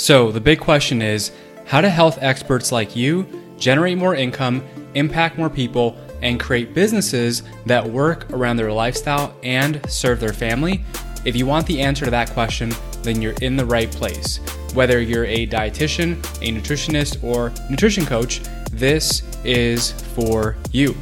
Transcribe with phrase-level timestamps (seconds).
[0.00, 1.30] So, the big question is
[1.66, 3.26] how do health experts like you
[3.58, 4.64] generate more income,
[4.94, 10.82] impact more people, and create businesses that work around their lifestyle and serve their family?
[11.26, 12.72] If you want the answer to that question,
[13.02, 14.38] then you're in the right place.
[14.72, 18.40] Whether you're a dietitian, a nutritionist, or nutrition coach,
[18.72, 20.96] this is for you.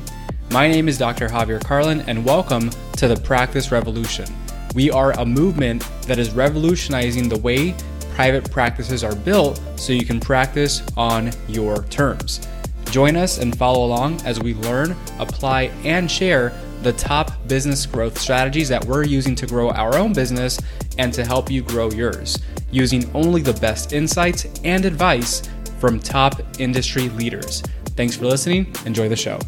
[0.51, 1.29] My name is Dr.
[1.29, 4.27] Javier Carlin, and welcome to the Practice Revolution.
[4.75, 7.77] We are a movement that is revolutionizing the way
[8.19, 12.49] private practices are built so you can practice on your terms.
[12.87, 18.19] Join us and follow along as we learn, apply, and share the top business growth
[18.19, 20.59] strategies that we're using to grow our own business
[20.99, 22.41] and to help you grow yours,
[22.73, 27.63] using only the best insights and advice from top industry leaders.
[27.95, 28.75] Thanks for listening.
[28.85, 29.39] Enjoy the show.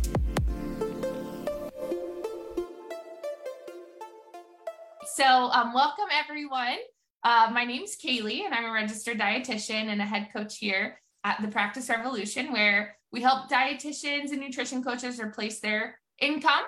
[5.17, 6.79] So, um, welcome everyone.
[7.23, 11.41] Uh, my name's Kaylee, and I'm a registered dietitian and a head coach here at
[11.43, 16.65] the Practice Revolution, where we help dietitians and nutrition coaches replace their income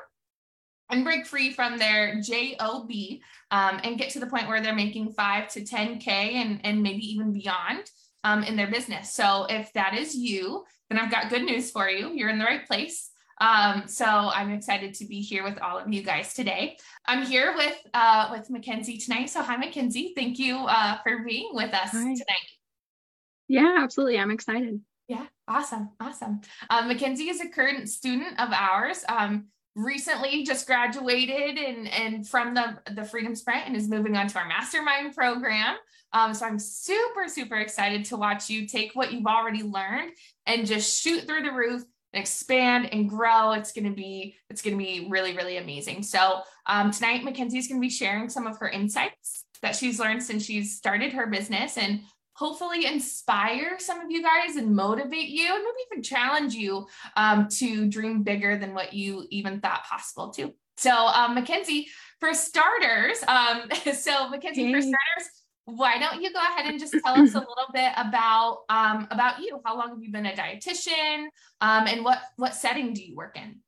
[0.90, 2.90] and break free from their job
[3.50, 7.02] um, and get to the point where they're making five to 10k and, and maybe
[7.10, 7.90] even beyond
[8.24, 9.12] um, in their business.
[9.12, 12.12] So if that is you then i've got good news for you.
[12.12, 13.11] You're in the right place
[13.42, 16.76] um, so I'm excited to be here with all of you guys today.
[17.06, 19.30] I'm here with uh, with McKenzie tonight.
[19.30, 20.14] So hi, McKenzie.
[20.14, 22.02] Thank you uh, for being with us hi.
[22.02, 22.48] tonight.
[23.48, 24.20] Yeah, absolutely.
[24.20, 24.80] I'm excited.
[25.08, 26.40] Yeah, awesome, awesome.
[26.70, 29.04] Um, McKenzie is a current student of ours.
[29.08, 34.28] Um, recently just graduated and and from the the Freedom Sprint and is moving on
[34.28, 35.76] to our mastermind program.
[36.12, 40.12] Um, so I'm super super excited to watch you take what you've already learned
[40.46, 41.82] and just shoot through the roof
[42.12, 43.52] expand and grow.
[43.52, 46.02] It's going to be it's going to be really really amazing.
[46.02, 49.98] So um, tonight, McKenzie is going to be sharing some of her insights that she's
[49.98, 52.00] learned since she's started her business and
[52.34, 56.86] hopefully inspire some of you guys and motivate you and maybe even challenge you
[57.16, 60.52] um, to dream bigger than what you even thought possible too.
[60.76, 61.86] So um, McKenzie,
[62.18, 67.14] for starters, um, so McKenzie, for starters, why don't you go ahead and just tell
[67.14, 69.60] us a little bit about um, about you?
[69.64, 71.26] How long have you been a dietitian,
[71.60, 73.60] um, and what what setting do you work in?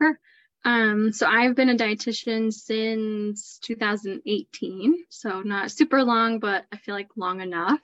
[0.00, 0.18] Sure.
[0.64, 6.94] Um, so I've been a dietitian since 2018, so not super long, but I feel
[6.94, 7.80] like long enough.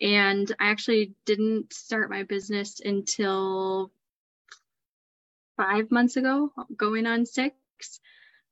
[0.00, 3.90] And I actually didn't start my business until
[5.56, 7.54] five months ago, going on six.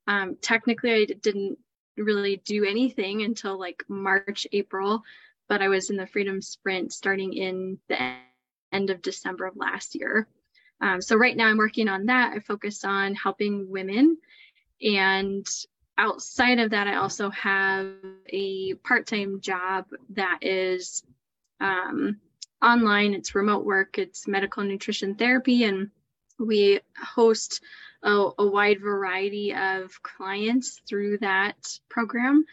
[0.07, 1.57] Um, technically, I didn't
[1.97, 5.03] really do anything until like March, April,
[5.49, 8.15] but I was in the Freedom Sprint starting in the
[8.71, 10.27] end of December of last year.
[10.81, 12.33] Um, so right now I'm working on that.
[12.33, 14.17] I focus on helping women.
[14.81, 15.47] And
[15.97, 17.93] outside of that, I also have
[18.29, 21.03] a part time job that is
[21.59, 22.17] um,
[22.61, 25.89] online, it's remote work, it's medical nutrition therapy, and
[26.39, 27.61] we host
[28.07, 31.57] a, a wide variety of clients through that
[31.89, 32.45] program.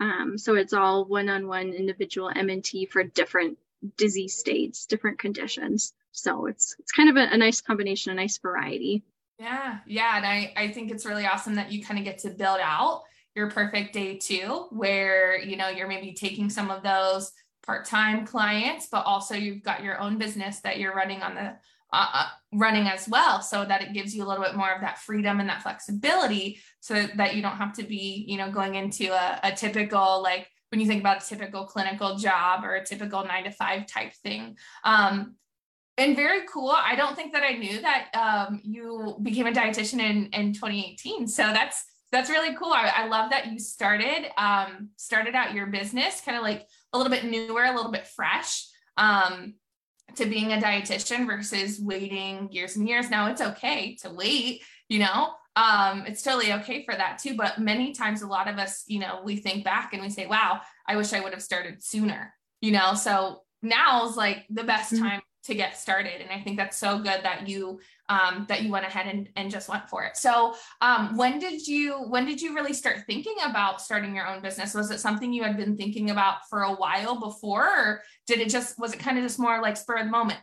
[0.00, 3.58] Um, so it's all one-on-one individual MNT for different
[3.96, 5.92] disease states, different conditions.
[6.12, 9.04] So it's it's kind of a, a nice combination, a nice variety.
[9.38, 12.30] Yeah, yeah, and I I think it's really awesome that you kind of get to
[12.30, 13.02] build out
[13.34, 17.32] your perfect day too, where you know you're maybe taking some of those
[17.66, 21.54] part-time clients, but also you've got your own business that you're running on the
[21.92, 24.80] uh, uh, running as well so that it gives you a little bit more of
[24.80, 28.74] that freedom and that flexibility so that you don't have to be you know going
[28.74, 32.84] into a, a typical like when you think about a typical clinical job or a
[32.84, 34.56] typical nine to five type thing.
[34.84, 35.34] Um,
[35.98, 36.70] and very cool.
[36.70, 41.28] I don't think that i knew that um, you became a dietitian in, in 2018
[41.28, 42.72] so that's that's really cool.
[42.72, 46.98] I, I love that you started um, started out your business kind of like a
[46.98, 48.68] little bit newer a little bit fresh.
[48.96, 49.54] Um,
[50.16, 53.10] to being a dietitian versus waiting years and years.
[53.10, 57.36] Now it's okay to wait, you know, um, it's totally okay for that too.
[57.36, 60.26] But many times, a lot of us, you know, we think back and we say,
[60.26, 62.94] wow, I wish I would have started sooner, you know.
[62.94, 65.04] So now is like the best mm-hmm.
[65.04, 66.20] time to get started.
[66.20, 69.50] And i think that's so good that you um, that you went ahead and, and
[69.50, 70.16] just went for it.
[70.18, 74.42] So um, when did you when did you really start thinking about starting your own
[74.42, 74.74] business?
[74.74, 78.50] Was it something you had been thinking about for a while before or did it
[78.50, 80.40] just was it kind of just more like spur of the moment?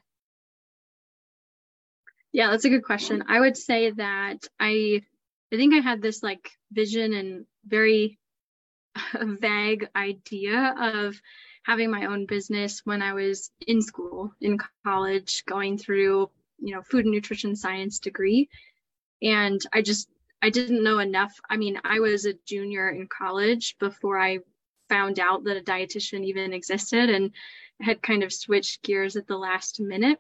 [2.32, 3.24] Yeah that's a good question.
[3.28, 5.02] I would say that i
[5.52, 8.18] i think i had this like vision and very
[9.22, 11.20] vague idea of
[11.64, 16.30] having my own business when I was in school, in college, going through,
[16.60, 18.50] you know, food and nutrition science degree.
[19.22, 20.10] And I just,
[20.42, 21.40] I didn't know enough.
[21.50, 24.40] I mean, I was a junior in college before I
[24.88, 27.32] found out that a dietitian even existed and
[27.82, 30.20] had kind of switched gears at the last minute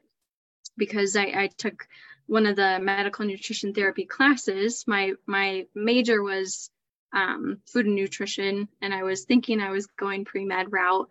[0.78, 1.88] because I, I took
[2.28, 4.86] one of the medical nutrition therapy classes.
[4.88, 6.70] My my major was
[7.12, 11.10] um, food and nutrition, and I was thinking I was going pre med route.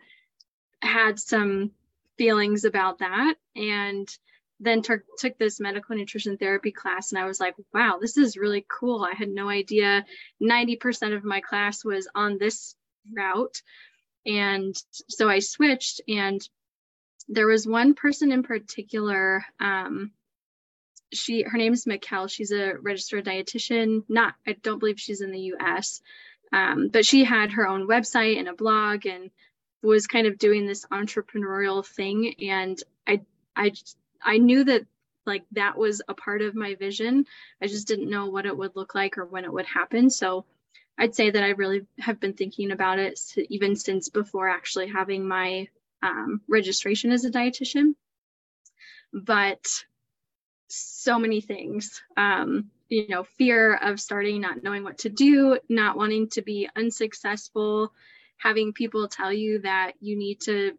[0.82, 1.72] Had some
[2.16, 4.08] feelings about that, and
[4.60, 8.36] then t- took this medical nutrition therapy class, and I was like, wow, this is
[8.36, 9.04] really cool.
[9.04, 10.04] I had no idea
[10.42, 12.74] 90% of my class was on this
[13.12, 13.62] route.
[14.26, 14.76] And
[15.08, 16.40] so I switched, and
[17.28, 19.44] there was one person in particular.
[19.60, 20.12] Um,
[21.12, 22.30] she her name is Mikkel.
[22.30, 24.02] She's a registered dietitian.
[24.08, 26.02] Not I don't believe she's in the U.S.
[26.52, 29.30] Um, but she had her own website and a blog and
[29.82, 32.34] was kind of doing this entrepreneurial thing.
[32.48, 33.20] And I
[33.54, 33.72] I
[34.22, 34.86] I knew that
[35.26, 37.26] like that was a part of my vision.
[37.62, 40.10] I just didn't know what it would look like or when it would happen.
[40.10, 40.46] So
[40.96, 45.28] I'd say that I really have been thinking about it even since before actually having
[45.28, 45.68] my
[46.02, 47.94] um, registration as a dietitian.
[49.12, 49.66] But
[50.68, 55.96] so many things, um, you know, fear of starting, not knowing what to do, not
[55.96, 57.92] wanting to be unsuccessful,
[58.38, 60.72] having people tell you that you need to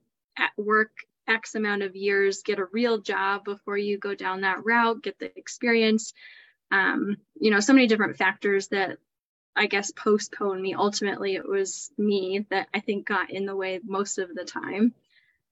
[0.58, 0.92] work
[1.28, 5.20] X amount of years, get a real job before you go down that route, get
[5.20, 6.14] the experience.
[6.72, 8.98] Um, you know, so many different factors that
[9.56, 10.74] I guess postpone me.
[10.74, 14.94] Ultimately, it was me that I think got in the way most of the time.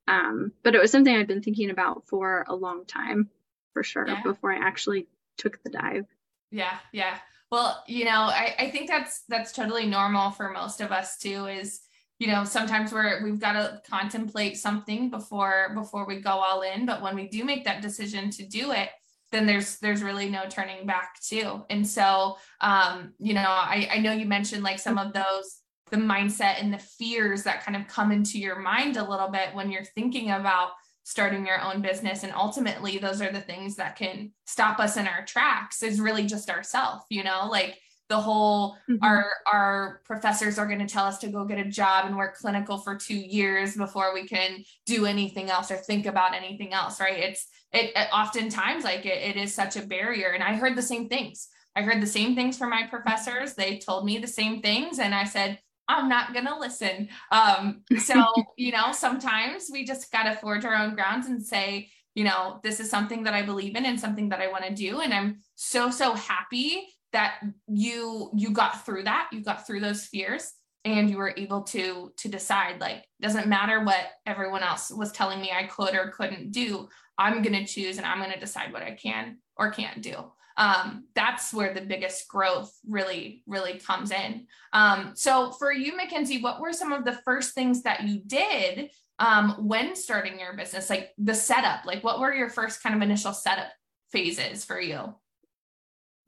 [0.07, 3.29] Um, but it was something I'd been thinking about for a long time,
[3.73, 4.21] for sure, yeah.
[4.23, 5.07] before I actually
[5.37, 6.05] took the dive.
[6.51, 7.17] Yeah, yeah.
[7.51, 11.47] Well, you know, I, I think that's that's totally normal for most of us too.
[11.47, 11.81] Is
[12.19, 16.85] you know sometimes we're we've got to contemplate something before before we go all in,
[16.85, 18.89] but when we do make that decision to do it,
[19.31, 21.63] then there's there's really no turning back too.
[21.69, 25.59] And so, um, you know, I I know you mentioned like some of those
[25.89, 29.53] the mindset and the fears that kind of come into your mind a little bit
[29.53, 30.71] when you're thinking about
[31.03, 35.07] starting your own business and ultimately those are the things that can stop us in
[35.07, 37.77] our tracks is really just ourself you know like
[38.09, 39.03] the whole mm-hmm.
[39.03, 42.37] our our professors are going to tell us to go get a job and work
[42.37, 46.99] clinical for two years before we can do anything else or think about anything else
[46.99, 50.75] right it's it, it oftentimes like it, it is such a barrier and i heard
[50.75, 54.27] the same things i heard the same things from my professors they told me the
[54.27, 57.07] same things and i said I'm not going to listen.
[57.31, 58.21] Um, so,
[58.57, 62.59] you know, sometimes we just got to forge our own grounds and say, you know,
[62.63, 65.01] this is something that I believe in and something that I want to do.
[65.01, 69.29] And I'm so, so happy that you, you got through that.
[69.31, 70.51] You got through those fears
[70.85, 75.41] and you were able to, to decide like, doesn't matter what everyone else was telling
[75.41, 76.89] me I could or couldn't do.
[77.17, 80.31] I'm going to choose and I'm going to decide what I can or can't do
[80.57, 84.47] um, that's where the biggest growth really, really comes in.
[84.73, 88.89] Um, so for you, McKenzie, what were some of the first things that you did
[89.19, 90.89] um, when starting your business?
[90.89, 93.67] Like the setup, like what were your first kind of initial setup
[94.11, 95.13] phases for you?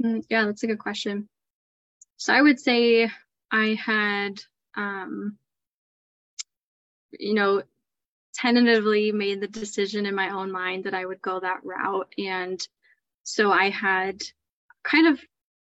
[0.04, 1.28] Mm, yeah, that's a good question.
[2.18, 3.10] So I would say
[3.52, 4.42] I had,
[4.76, 5.38] um,
[7.12, 7.64] you know,
[8.34, 12.14] tentatively made the decision in my own mind that I would go that route.
[12.18, 12.66] And
[13.24, 14.22] so I had
[14.84, 15.20] kind of,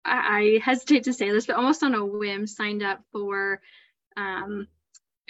[0.04, 3.60] I, hesitate to say this, but almost on a whim signed up for
[4.16, 4.66] um,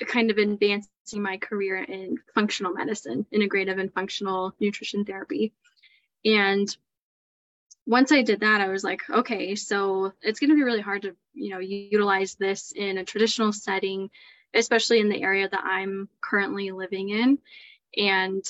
[0.06, 0.88] kind of advancing
[1.23, 5.52] my career in functional medicine, integrative and functional nutrition therapy.
[6.25, 6.75] And
[7.87, 11.03] once I did that, I was like, okay, so it's going to be really hard
[11.03, 14.11] to, you know, utilize this in a traditional setting,
[14.55, 17.39] especially in the area that I'm currently living in.
[17.97, 18.45] And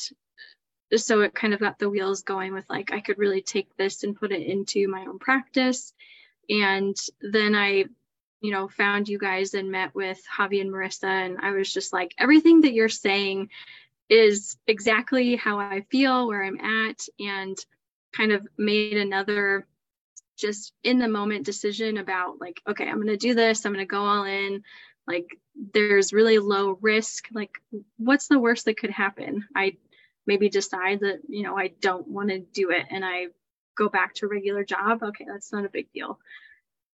[0.95, 4.03] so it kind of got the wheels going with like I could really take this
[4.03, 5.93] and put it into my own practice.
[6.49, 7.85] And then I,
[8.41, 11.93] you know, found you guys and met with Javi and Marissa, and I was just
[11.93, 13.51] like, everything that you're saying
[14.09, 17.57] is exactly how I feel, where I'm at, and
[18.15, 19.67] kind of made another
[20.37, 23.85] just in the moment decision about like, okay, I'm going to do this, I'm going
[23.85, 24.63] to go all in.
[25.07, 25.39] Like,
[25.75, 27.27] there's really low risk.
[27.33, 27.59] Like,
[27.97, 29.45] what's the worst that could happen?
[29.55, 29.77] I
[30.27, 33.27] maybe decide that you know i don't want to do it and i
[33.77, 36.19] go back to regular job okay that's not a big deal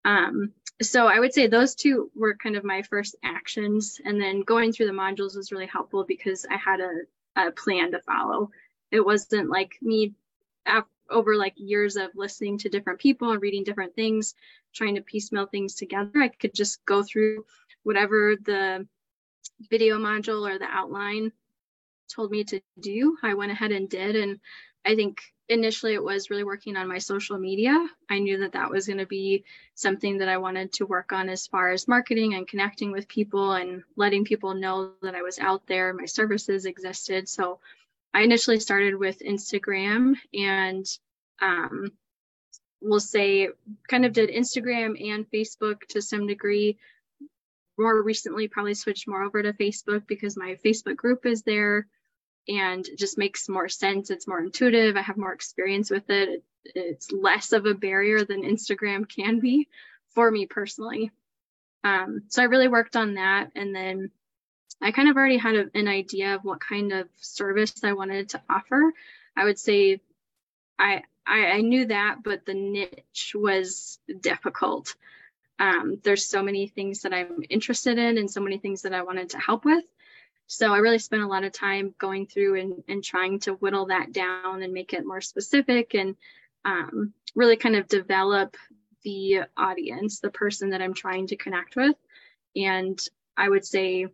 [0.05, 4.43] um, so i would say those two were kind of my first actions and then
[4.43, 8.51] going through the modules was really helpful because i had a, a plan to follow
[8.91, 10.15] it wasn't like me
[11.11, 14.35] over like years of listening to different people and reading different things
[14.75, 17.45] trying to piecemeal things together i could just go through
[17.83, 18.87] whatever the
[19.71, 21.33] video module or the outline
[22.09, 24.17] told me to do, I went ahead and did.
[24.17, 24.39] And
[24.85, 27.89] I think initially it was really working on my social media.
[28.11, 29.45] I knew that that was going to be
[29.75, 33.53] something that I wanted to work on as far as marketing and connecting with people
[33.53, 37.29] and letting people know that I was out there, my services existed.
[37.29, 37.61] So
[38.17, 40.87] I initially started with Instagram and
[41.43, 41.93] um,
[42.81, 43.51] we'll say
[43.91, 46.79] kind of did Instagram and Facebook to some degree.
[47.77, 51.89] More recently, probably switched more over to Facebook because my Facebook group is there
[52.49, 54.09] and just makes more sense.
[54.09, 54.97] It's more intuitive.
[54.97, 56.43] I have more experience with it.
[56.65, 59.69] It's less of a barrier than Instagram can be
[60.15, 61.11] for me personally.
[61.85, 63.51] Um, so I really worked on that.
[63.55, 64.11] And then
[64.81, 68.31] I kind of already had a, an idea of what kind of service I wanted
[68.31, 68.93] to offer.
[69.37, 70.01] I would say
[70.79, 74.95] I, I, I knew that, but the niche was difficult.
[75.59, 79.03] Um, there's so many things that I'm interested in and so many things that I
[79.03, 79.85] wanted to help with.
[80.47, 83.87] So I really spent a lot of time going through and, and trying to whittle
[83.87, 86.17] that down and make it more specific and
[86.65, 88.57] um, really kind of develop
[89.03, 91.97] the audience, the person that I'm trying to connect with.
[92.55, 93.01] And
[93.37, 94.07] I would say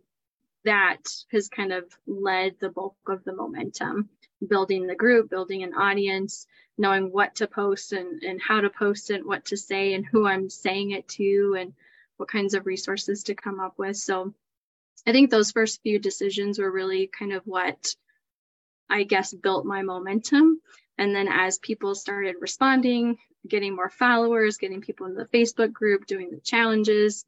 [0.65, 1.01] that
[1.31, 4.09] has kind of led the bulk of the momentum,
[4.45, 9.11] building the group, building an audience, knowing what to post and, and how to post
[9.11, 11.73] it, what to say and who I'm saying it to and
[12.17, 13.97] what kinds of resources to come up with.
[13.97, 14.33] So
[15.05, 17.95] I think those first few decisions were really kind of what
[18.89, 20.61] I guess built my momentum.
[20.97, 23.17] And then as people started responding,
[23.47, 27.25] getting more followers, getting people in the Facebook group, doing the challenges,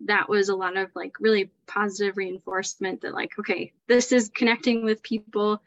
[0.00, 4.84] that was a lot of like really positive reinforcement that like, okay, this is connecting
[4.84, 5.62] with people.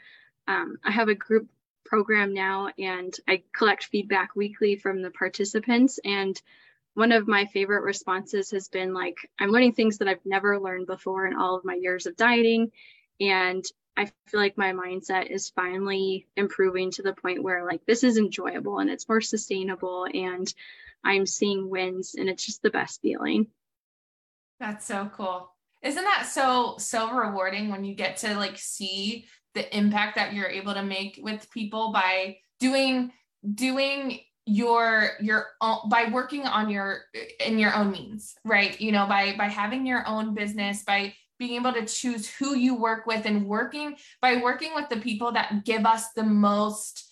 [0.47, 1.47] Um, I have a group
[1.85, 6.39] program now and I collect feedback weekly from the participants and
[6.97, 10.87] one of my favorite responses has been like, I'm learning things that I've never learned
[10.87, 12.71] before in all of my years of dieting.
[13.21, 13.63] And
[13.95, 18.17] I feel like my mindset is finally improving to the point where like this is
[18.17, 20.51] enjoyable and it's more sustainable and
[21.03, 23.45] I'm seeing wins and it's just the best feeling.
[24.59, 25.51] That's so cool.
[25.83, 30.47] Isn't that so so rewarding when you get to like see the impact that you're
[30.47, 33.11] able to make with people by doing
[33.53, 37.01] doing your your own by working on your
[37.45, 41.55] in your own means right you know by by having your own business by being
[41.55, 45.65] able to choose who you work with and working by working with the people that
[45.65, 47.06] give us the most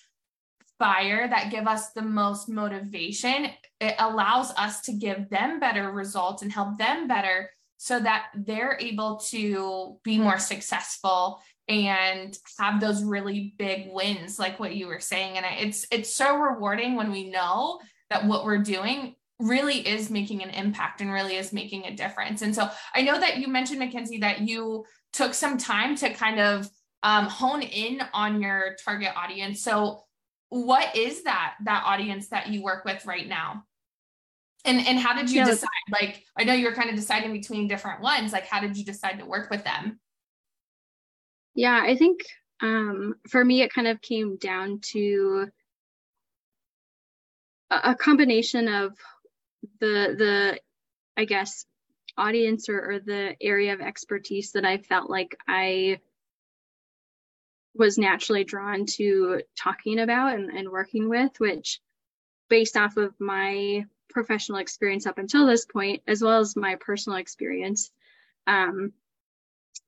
[0.77, 3.47] fire that give us the most motivation
[3.79, 8.77] it allows us to give them better results and help them better so that they're
[8.79, 14.99] able to be more successful and have those really big wins like what you were
[14.99, 15.37] saying.
[15.37, 17.79] And it's it's so rewarding when we know
[18.09, 22.41] that what we're doing really is making an impact and really is making a difference.
[22.41, 26.39] And so i know that you mentioned mackenzie that you took some time to kind
[26.39, 26.69] of
[27.03, 29.61] um, hone in on your target audience.
[29.61, 30.04] So
[30.49, 33.63] what is that that audience that you work with right now
[34.63, 35.45] and and how did you yeah.
[35.45, 38.77] decide like i know you were kind of deciding between different ones like how did
[38.77, 39.99] you decide to work with them
[41.55, 42.19] yeah, I think
[42.61, 45.47] um, for me, it kind of came down to
[47.71, 48.97] a, a combination of
[49.79, 50.59] the the
[51.17, 51.65] I guess
[52.17, 55.99] audience or, or the area of expertise that I felt like I
[57.75, 61.81] was naturally drawn to talking about and, and working with, which
[62.49, 67.17] based off of my professional experience up until this point, as well as my personal
[67.17, 67.91] experience,
[68.47, 68.93] um,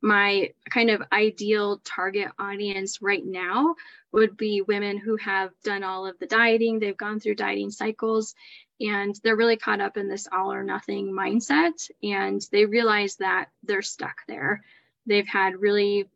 [0.01, 3.75] my kind of ideal target audience right now
[4.11, 8.35] would be women who have done all of the dieting, they've gone through dieting cycles,
[8.79, 11.89] and they're really caught up in this all or nothing mindset.
[12.03, 14.63] And they realize that they're stuck there.
[15.05, 16.09] They've had really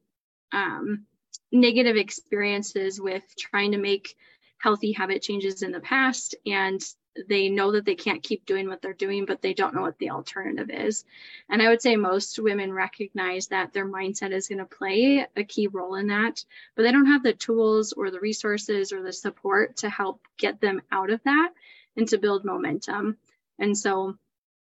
[0.51, 1.05] um,
[1.51, 4.15] negative experiences with trying to make
[4.57, 6.81] healthy habit changes in the past and
[7.27, 9.97] they know that they can't keep doing what they're doing, but they don't know what
[9.97, 11.03] the alternative is.
[11.49, 15.43] And I would say most women recognize that their mindset is going to play a
[15.43, 16.43] key role in that,
[16.75, 20.61] but they don't have the tools or the resources or the support to help get
[20.61, 21.51] them out of that
[21.97, 23.17] and to build momentum.
[23.59, 24.17] And so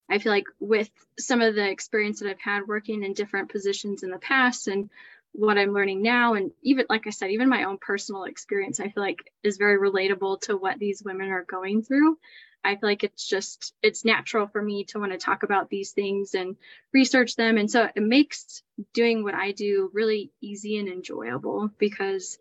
[0.10, 0.90] I feel like with
[1.20, 4.90] some of the experience that I've had working in different positions in the past and
[5.34, 8.90] what I'm learning now, and even like I said, even my own personal experience, I
[8.90, 12.18] feel like is very relatable to what these women are going through.
[12.64, 15.92] I feel like it's just it's natural for me to want to talk about these
[15.92, 16.56] things and
[16.94, 17.58] research them.
[17.58, 18.64] And so it makes
[18.94, 22.38] doing what I do really easy and enjoyable because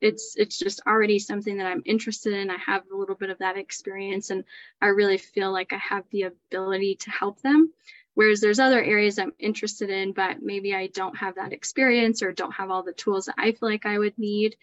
[0.00, 2.50] it's it's just already something that I'm interested in.
[2.50, 4.44] I have a little bit of that experience and
[4.80, 7.72] I really feel like I have the ability to help them.
[8.16, 12.32] Whereas there's other areas I'm interested in, but maybe I don't have that experience or
[12.32, 14.56] don't have all the tools that I feel like I would need.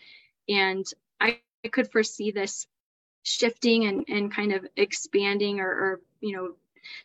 [0.49, 0.85] And
[1.21, 2.67] I I could foresee this
[3.23, 6.53] shifting and, and kind of expanding or, or you know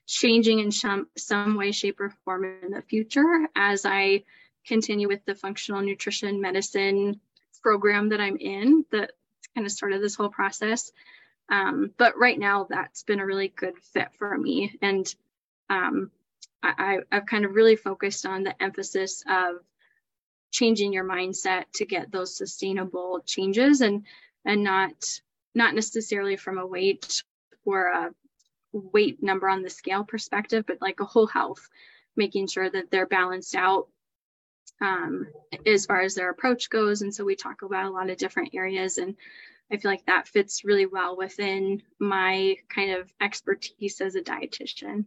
[0.07, 4.25] changing in some some way shape or form in the future as i
[4.67, 7.21] continue with the functional nutrition medicine
[7.63, 9.13] program that i'm in that
[9.55, 10.91] kind of started this whole process
[11.51, 15.15] um, but right now that's been a really good fit for me and
[15.71, 16.11] um,
[16.63, 19.57] I, i've kind of really focused on the emphasis of
[20.51, 24.05] changing your mindset to get those sustainable changes and
[24.45, 24.93] and not
[25.55, 27.23] not necessarily from a weight
[27.65, 28.11] or a
[28.73, 31.69] weight number on the scale perspective, but like a whole health,
[32.17, 33.89] making sure that they're balanced out
[34.81, 35.27] um,
[35.67, 37.03] as far as their approach goes.
[37.03, 39.17] And so we talk about a lot of different areas, and
[39.71, 45.05] I feel like that fits really well within my kind of expertise as a dietitian.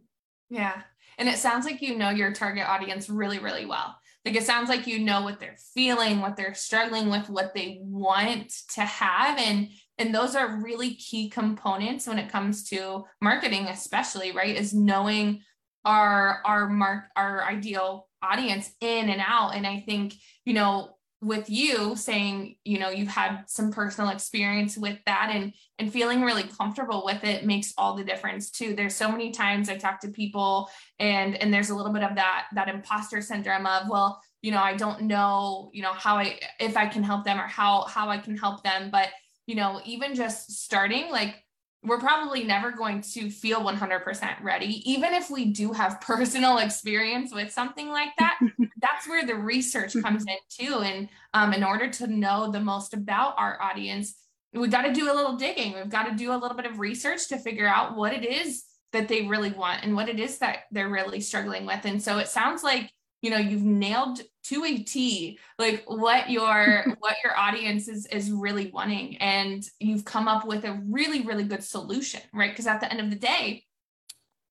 [0.50, 0.82] Yeah.
[1.18, 3.96] And it sounds like you know your target audience really, really well.
[4.24, 7.78] Like it sounds like you know what they're feeling, what they're struggling with, what they
[7.82, 9.38] want to have.
[9.38, 14.56] And and those are really key components when it comes to marketing, especially, right?
[14.56, 15.42] Is knowing
[15.84, 19.54] our our mark our ideal audience in and out.
[19.54, 20.14] And I think,
[20.44, 25.52] you know, with you saying you know you've had some personal experience with that and
[25.78, 28.74] and feeling really comfortable with it makes all the difference too.
[28.74, 32.16] There's so many times i talk to people and and there's a little bit of
[32.16, 36.38] that that imposter syndrome of well you know i don't know you know how i
[36.58, 38.90] if i can help them or how how i can help them.
[38.90, 39.08] But
[39.46, 41.36] you know even just starting like
[41.84, 44.90] we're probably never going to feel 100% ready.
[44.90, 48.38] Even if we do have personal experience with something like that,
[48.80, 50.78] that's where the research comes in too.
[50.78, 54.14] And um, in order to know the most about our audience,
[54.52, 55.74] we've got to do a little digging.
[55.74, 58.64] We've got to do a little bit of research to figure out what it is
[58.92, 61.84] that they really want and what it is that they're really struggling with.
[61.84, 62.92] And so it sounds like
[63.22, 68.30] you know you've nailed to a t like what your what your audience is is
[68.30, 69.16] really wanting.
[69.18, 72.50] And you've come up with a really really good solution right?
[72.50, 73.64] Because at the end of the day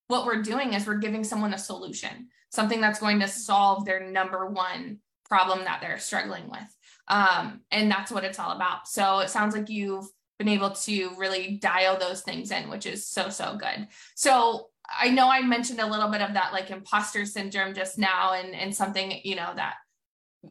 [0.08, 4.10] what we're doing is we're giving someone a solution something that's going to solve their
[4.12, 6.78] number one problem that they're struggling with.
[7.08, 8.88] Um, and that's what it's all about.
[8.88, 10.06] So it sounds like you've
[10.38, 13.88] been able to really dial those things in which is so so good.
[14.16, 18.34] So I know I mentioned a little bit of that like imposter syndrome just now
[18.34, 19.76] and, and something, you know, that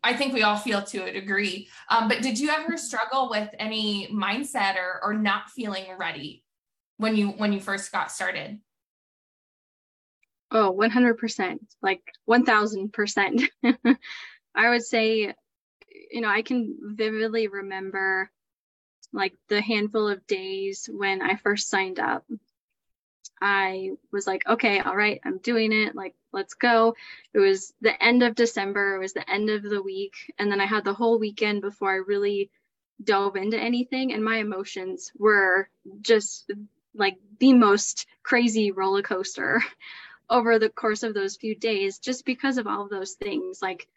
[0.05, 1.69] I think we all feel to a degree.
[1.89, 6.45] Um, but did you ever struggle with any mindset or, or not feeling ready
[6.97, 8.61] when you, when you first got started?
[10.53, 13.49] Oh, 100%, like 1000%.
[14.55, 15.35] I would say,
[16.11, 18.31] you know, I can vividly remember
[19.13, 22.25] like the handful of days when I first signed up
[23.41, 25.95] I was like, okay, all right, I'm doing it.
[25.95, 26.95] Like, let's go.
[27.33, 30.35] It was the end of December, it was the end of the week.
[30.39, 32.51] And then I had the whole weekend before I really
[33.03, 34.13] dove into anything.
[34.13, 35.69] And my emotions were
[36.03, 36.51] just
[36.95, 39.63] like the most crazy roller coaster
[40.31, 43.63] over the course of those few days, just because of all of those things.
[43.63, 43.89] Like,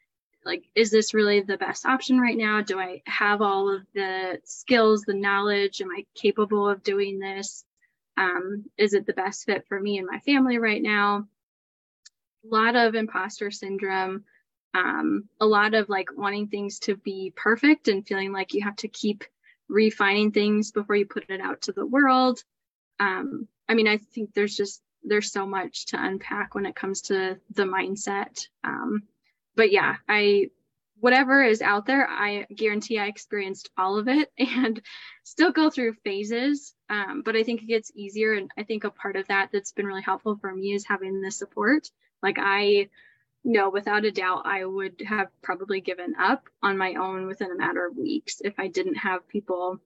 [0.46, 4.38] like is this really the best option right now do i have all of the
[4.44, 7.64] skills the knowledge am i capable of doing this
[8.18, 11.28] um, is it the best fit for me and my family right now?
[12.46, 14.26] A lot of imposter syndrome,
[14.74, 18.76] um, a lot of like wanting things to be perfect and feeling like you have
[18.78, 19.24] to keep
[19.70, 22.44] refining things before you put it out to the world.
[23.00, 27.02] Um, I mean, I think there's just there's so much to unpack when it comes
[27.04, 28.48] to the mindset.
[28.64, 29.04] Um,
[29.56, 30.50] but yeah, I
[31.04, 34.82] whatever is out there, I guarantee I experienced all of it and
[35.26, 36.74] still go through phases.
[36.90, 38.32] Um, but I think it gets easier.
[38.32, 41.20] And I think a part of that that's been really helpful for me is having
[41.20, 41.90] the support.
[42.22, 42.88] Like I
[43.44, 47.58] know without a doubt, I would have probably given up on my own within a
[47.58, 49.82] matter of weeks if I didn't have people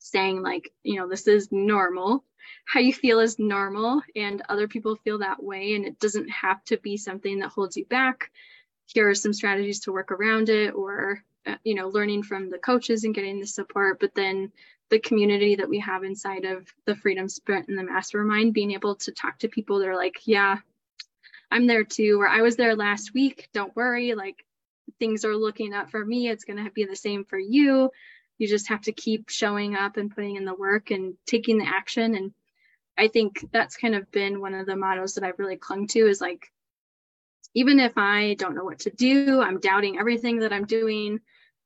[0.00, 2.24] saying like, you know, this is normal.
[2.66, 5.76] How you feel is normal and other people feel that way.
[5.76, 8.32] And it doesn't have to be something that holds you back
[8.92, 12.58] here are some strategies to work around it or uh, you know learning from the
[12.58, 14.50] coaches and getting the support but then
[14.90, 18.96] the community that we have inside of the freedom sprint and the mastermind being able
[18.96, 20.58] to talk to people that are like yeah
[21.50, 24.44] i'm there too or i was there last week don't worry like
[24.98, 27.90] things are looking up for me it's going to be the same for you.
[28.38, 31.66] You just have to keep showing up and putting in the work and taking the
[31.66, 32.32] action and
[32.96, 36.06] i think that's kind of been one of the mottos that i've really clung to
[36.06, 36.50] is like
[37.54, 41.20] even if I don't know what to do, I'm doubting everything that I'm doing,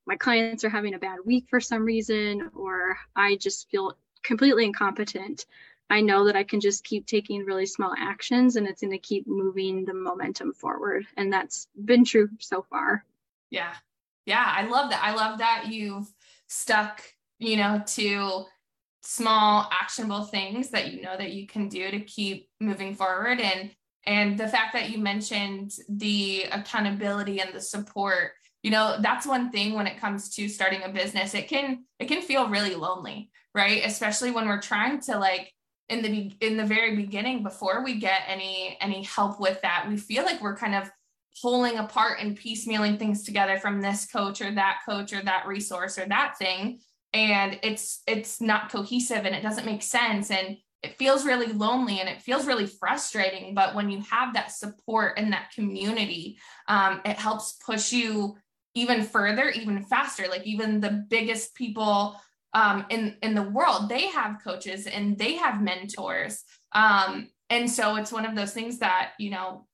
[0.07, 4.65] my clients are having a bad week for some reason, or I just feel completely
[4.65, 5.45] incompetent,
[5.89, 8.97] I know that I can just keep taking really small actions and it's going to
[8.97, 11.05] keep moving the momentum forward.
[11.15, 13.05] And that's been true so far.
[13.51, 13.73] Yeah.
[14.25, 14.43] Yeah.
[14.45, 15.03] I love that.
[15.03, 16.11] I love that you've
[16.47, 17.03] stuck
[17.39, 18.45] you know, to
[19.01, 23.69] small actionable things that you know that you can do to keep moving forward and
[24.05, 28.31] and the fact that you mentioned the accountability and the support
[28.63, 31.33] you know that's one thing when it comes to starting a business.
[31.35, 33.83] It can it can feel really lonely right?
[33.85, 35.51] Especially when we're trying to like
[35.87, 39.97] in the in the very beginning before we get any any help with that we
[39.97, 40.91] feel like we're kind of
[41.41, 45.97] pulling apart and piecemealing things together from this coach or that coach or that resource
[45.97, 46.79] or that thing.
[47.13, 50.31] And it's it's not cohesive and it doesn't make sense.
[50.31, 54.51] And it feels really lonely and it feels really frustrating but when you have that
[54.51, 58.37] support and that community um, it helps push you
[58.75, 60.27] even further even faster.
[60.29, 62.19] Like even the biggest people
[62.53, 66.43] um, in in the world they have coaches and they have mentors.
[66.73, 69.65] Um, and so it's one of those things that you know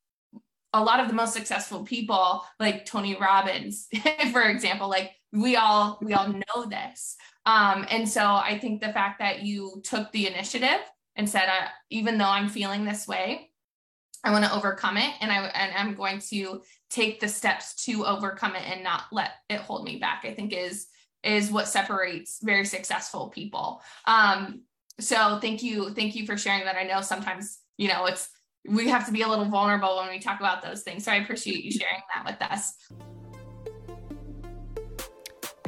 [0.74, 3.90] a lot of the most successful people like tony robbins
[4.32, 7.18] for example like we all we all know this.
[7.46, 10.80] Um, and so I think the fact that you took the initiative
[11.16, 13.52] and said, uh, even though I'm feeling this way,
[14.24, 18.06] I want to overcome it, and I and I'm going to take the steps to
[18.06, 20.26] overcome it and not let it hold me back.
[20.26, 20.88] I think is
[21.24, 23.82] is what separates very successful people.
[24.06, 24.64] Um,
[25.00, 26.76] so thank you, thank you for sharing that.
[26.76, 28.30] I know sometimes you know it's
[28.68, 31.04] we have to be a little vulnerable when we talk about those things.
[31.04, 32.74] So I appreciate you sharing that with us.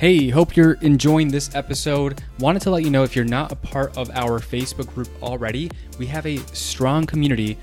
[0.04, 2.22] Hey, hope you're enjoying this episode.
[2.40, 5.72] Wanted to let you know if you're not a part of our Facebook group already,
[5.98, 7.58] we have a strong community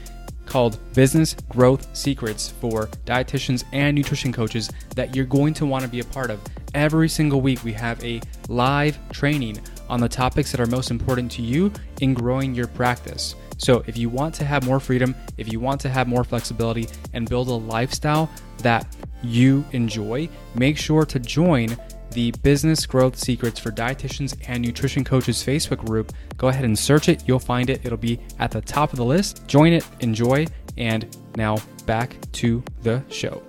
[0.46, 5.90] called Business Growth Secrets for dietitians and nutrition coaches that you're going to want to
[5.90, 6.40] be a part of.
[6.72, 11.30] Every single week, we have a live training on the topics that are most important
[11.32, 13.34] to you in growing your practice.
[13.58, 16.88] So, if you want to have more freedom, if you want to have more flexibility
[17.12, 18.30] and build a lifestyle
[18.62, 18.86] that
[19.22, 21.76] you enjoy, make sure to join
[22.12, 26.12] the Business Growth Secrets for Dietitians and Nutrition Coaches Facebook group.
[26.36, 27.22] Go ahead and search it.
[27.26, 27.80] You'll find it.
[27.84, 29.46] It'll be at the top of the list.
[29.46, 30.46] Join it, enjoy,
[30.76, 33.42] and now back to the show.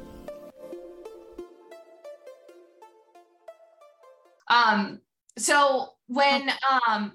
[4.48, 5.00] Um,
[5.38, 6.50] so when
[6.86, 7.14] um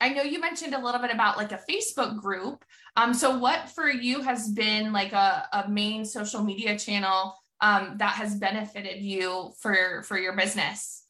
[0.00, 2.64] I know you mentioned a little bit about like a Facebook group.
[2.96, 7.94] Um, so what for you has been like a, a main social media channel um,
[7.98, 11.04] that has benefited you for for your business?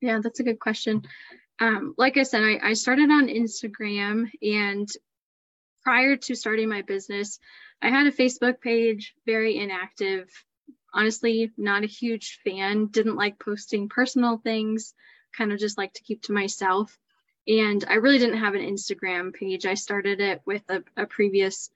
[0.00, 1.02] Yeah, that's a good question.
[1.60, 4.88] Um, like I said, I, I started on Instagram, and
[5.82, 7.38] prior to starting my business,
[7.80, 10.28] I had a Facebook page, very inactive.
[10.94, 12.86] Honestly, not a huge fan.
[12.86, 14.94] Didn't like posting personal things.
[15.36, 16.98] Kind of just like to keep to myself.
[17.48, 19.66] And I really didn't have an Instagram page.
[19.66, 21.70] I started it with a, a previous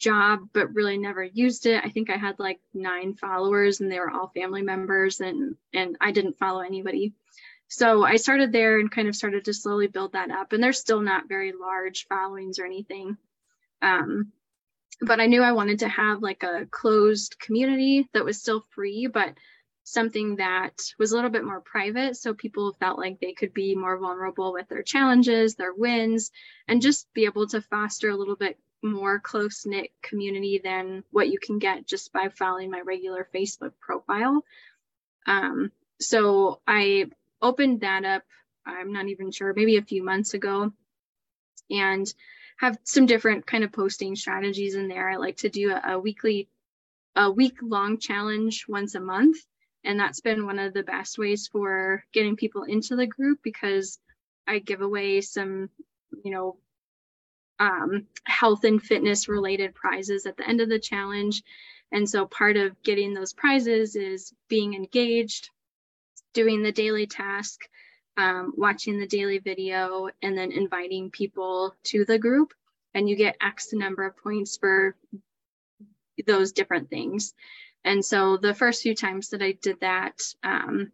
[0.00, 1.84] job, but really never used it.
[1.84, 5.96] I think I had like nine followers and they were all family members and and
[6.00, 7.12] I didn't follow anybody.
[7.68, 10.52] So I started there and kind of started to slowly build that up.
[10.52, 13.16] And they're still not very large followings or anything.
[13.80, 14.32] Um,
[15.00, 19.06] but I knew I wanted to have like a closed community that was still free,
[19.06, 19.34] but
[19.84, 23.74] something that was a little bit more private so people felt like they could be
[23.74, 26.30] more vulnerable with their challenges, their wins,
[26.68, 31.28] and just be able to foster a little bit more close knit community than what
[31.28, 34.44] you can get just by following my regular Facebook profile.
[35.26, 37.06] Um, so I
[37.42, 38.22] opened that up,
[38.66, 40.72] I'm not even sure, maybe a few months ago,
[41.70, 42.12] and
[42.58, 45.08] have some different kind of posting strategies in there.
[45.08, 46.48] I like to do a, a weekly,
[47.16, 49.38] a week long challenge once a month.
[49.82, 53.98] And that's been one of the best ways for getting people into the group because
[54.46, 55.70] I give away some,
[56.22, 56.58] you know,
[57.60, 61.42] um, health and fitness related prizes at the end of the challenge.
[61.92, 65.50] And so part of getting those prizes is being engaged,
[66.32, 67.60] doing the daily task,
[68.16, 72.52] um, watching the daily video, and then inviting people to the group.
[72.94, 74.96] And you get X number of points for
[76.26, 77.34] those different things.
[77.84, 80.90] And so the first few times that I did that, um,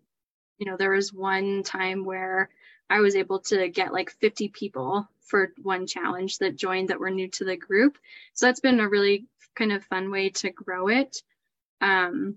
[0.58, 2.48] you know, there was one time where
[2.88, 7.10] I was able to get like 50 people for one challenge that joined that were
[7.10, 7.98] new to the group.
[8.34, 11.22] So that's been a really kind of fun way to grow it.
[11.80, 12.36] Um,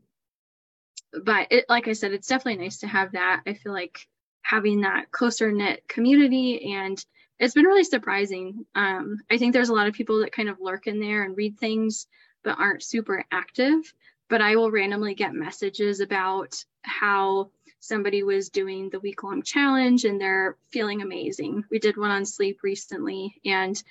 [1.24, 3.42] but it, like I said, it's definitely nice to have that.
[3.46, 4.08] I feel like
[4.42, 7.04] having that closer knit community and
[7.40, 8.66] it's been really surprising.
[8.76, 11.38] Um, I think there's a lot of people that kind of lurk in there and
[11.38, 12.08] read things
[12.44, 13.94] but aren't super active.
[14.30, 17.50] But I will randomly get messages about how
[17.80, 21.64] somebody was doing the week long challenge and they're feeling amazing.
[21.70, 23.82] We did one on sleep recently and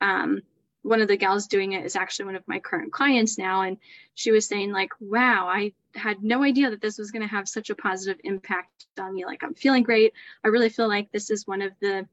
[0.00, 0.42] um,
[0.82, 3.62] one of the gals doing it is actually one of my current clients now.
[3.62, 3.78] And
[4.14, 7.48] she was saying like wow i had no idea that this was going to have
[7.48, 9.24] such a positive impact on me.
[9.24, 10.12] Like i'm feeling great.
[10.44, 12.06] I really feel like this is one of the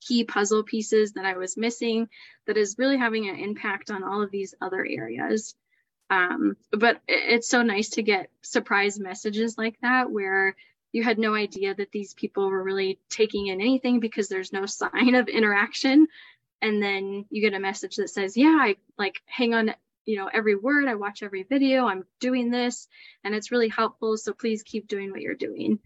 [0.00, 2.08] key puzzle pieces that i was missing
[2.46, 5.54] that is really having an impact on all of these other areas
[6.10, 10.54] um, but it's so nice to get surprise messages like that where
[10.92, 14.66] you had no idea that these people were really taking in anything because there's no
[14.66, 16.06] sign of interaction.
[16.62, 19.74] And then you get a message that says yeah i like hang on
[20.06, 22.88] you know every word i watch every video i'm doing this
[23.22, 25.78] and it's really helpful so please keep doing what you're doing.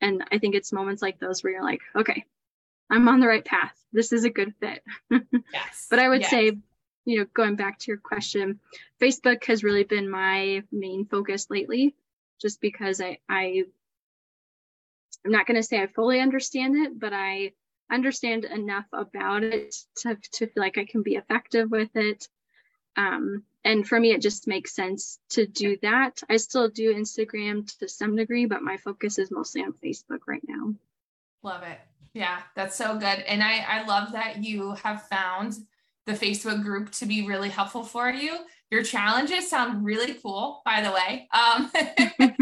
[0.00, 2.24] And i think it's moments like those where you're like okay
[2.88, 3.74] i'm on the right path.
[3.92, 4.82] This is a good fit.
[5.52, 5.88] Yes.
[5.90, 6.30] But i would yes.
[6.30, 6.58] say
[7.04, 8.60] you know going back to your question
[9.00, 11.94] facebook has really been my main focus lately
[12.40, 13.64] just because i i
[15.24, 17.52] i'm not going to say i fully understand it but i
[17.92, 22.26] understand enough about it to, to feel like I can be effective with it.
[22.96, 26.20] Um, and for me, it just makes sense to do that.
[26.28, 30.42] I still do Instagram to some degree, but my focus is mostly on Facebook right
[30.46, 30.74] now.
[31.42, 31.78] Love it.
[32.14, 33.04] Yeah, that's so good.
[33.04, 35.54] And I, I love that you have found
[36.06, 38.38] the Facebook group to be really helpful for you.
[38.70, 41.28] Your challenges sound really cool, by the way.
[41.32, 41.70] Um,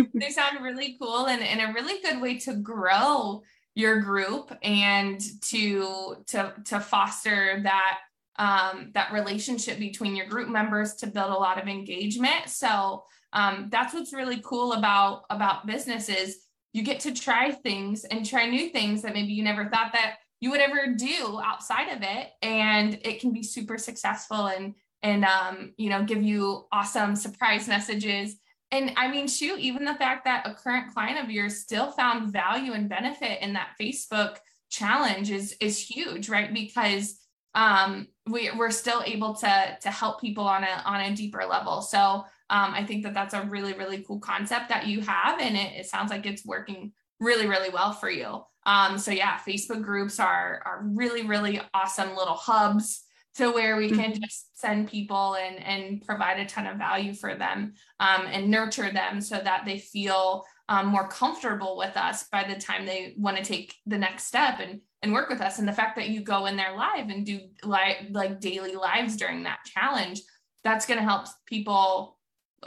[0.14, 3.42] they sound really cool and, and a really good way to grow
[3.74, 7.98] your group and to to to foster that
[8.36, 12.48] um, that relationship between your group members to build a lot of engagement.
[12.48, 16.38] So um, that's what's really cool about about businesses.
[16.72, 20.16] You get to try things and try new things that maybe you never thought that
[20.40, 25.24] you would ever do outside of it, and it can be super successful and and
[25.24, 28.37] um, you know give you awesome surprise messages
[28.72, 32.33] and I mean, shoot, even the fact that a current client of yours still found
[32.33, 34.37] value and benefit in that Facebook
[34.70, 36.53] challenge is is huge, right?
[36.55, 37.18] Because
[37.55, 41.83] um, we, we're still able to to help people on a on a deeper level.
[41.83, 45.57] So um, I think that that's a really really cool concept that you have, and
[45.57, 48.44] it, it sounds like it's working really really well for you.
[48.70, 53.02] Um, so yeah, Facebook groups are are really really awesome little hubs
[53.35, 54.22] to where we can mm-hmm.
[54.22, 58.92] just send people and and provide a ton of value for them um, and nurture
[58.92, 63.37] them so that they feel um, more comfortable with us by the time they want
[63.37, 66.20] to take the next step and and work with us and the fact that you
[66.20, 70.20] go in there live and do like like daily lives during that challenge
[70.62, 72.18] that's going to help people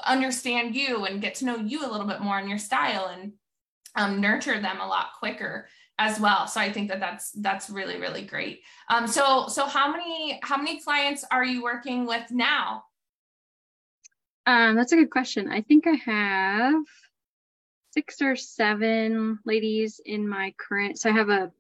[0.04, 3.32] understand you and get to know you a little bit more in your style and
[3.96, 5.68] um, nurture them a lot quicker
[6.00, 6.48] as well.
[6.48, 8.62] So I think that that's that's really really great.
[8.90, 12.84] Um, so so how many how many clients are you working with now?
[14.46, 15.50] Um, that's a good question.
[15.50, 16.84] I think I have
[17.94, 21.00] six or seven ladies in my current.
[21.00, 21.52] So I have a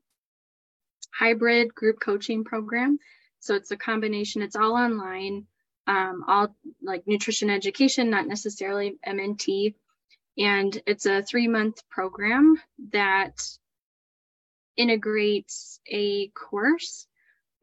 [1.13, 2.97] hybrid group coaching program.
[3.39, 4.41] So it's a combination.
[4.41, 5.45] It's all online,
[5.85, 9.75] um, all like nutrition education, not necessarily MNT.
[10.37, 12.59] And it's a three month program
[12.91, 13.47] that
[14.77, 17.07] integrates a course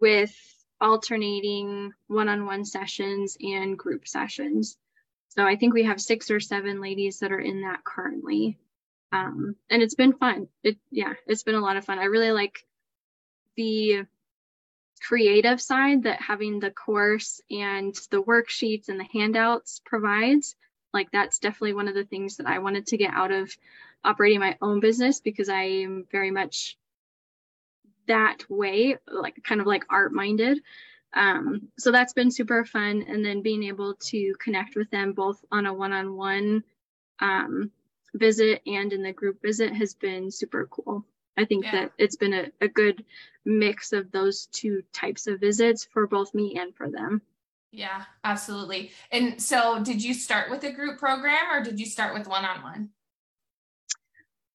[0.01, 0.35] with
[0.81, 4.77] alternating one-on-one sessions and group sessions.
[5.29, 8.59] So I think we have six or seven ladies that are in that currently.
[9.12, 10.49] Um, and it's been fun.
[10.62, 11.99] It yeah, it's been a lot of fun.
[11.99, 12.64] I really like
[13.57, 14.07] the
[15.03, 20.57] creative side that having the course and the worksheets and the handouts provides.
[20.92, 23.57] Like that's definitely one of the things that I wanted to get out of
[24.05, 26.77] operating my own business because I am very much
[28.07, 30.61] that way, like kind of like art minded.
[31.13, 33.05] Um, so that's been super fun.
[33.09, 36.63] And then being able to connect with them both on a one on one
[38.15, 41.05] visit and in the group visit has been super cool.
[41.37, 41.73] I think yeah.
[41.73, 43.05] that it's been a, a good
[43.45, 47.23] mix of those two types of visits for both me and for them.
[47.73, 48.91] Yeah, absolutely.
[49.13, 52.45] And so, did you start with a group program or did you start with one
[52.45, 52.91] on one?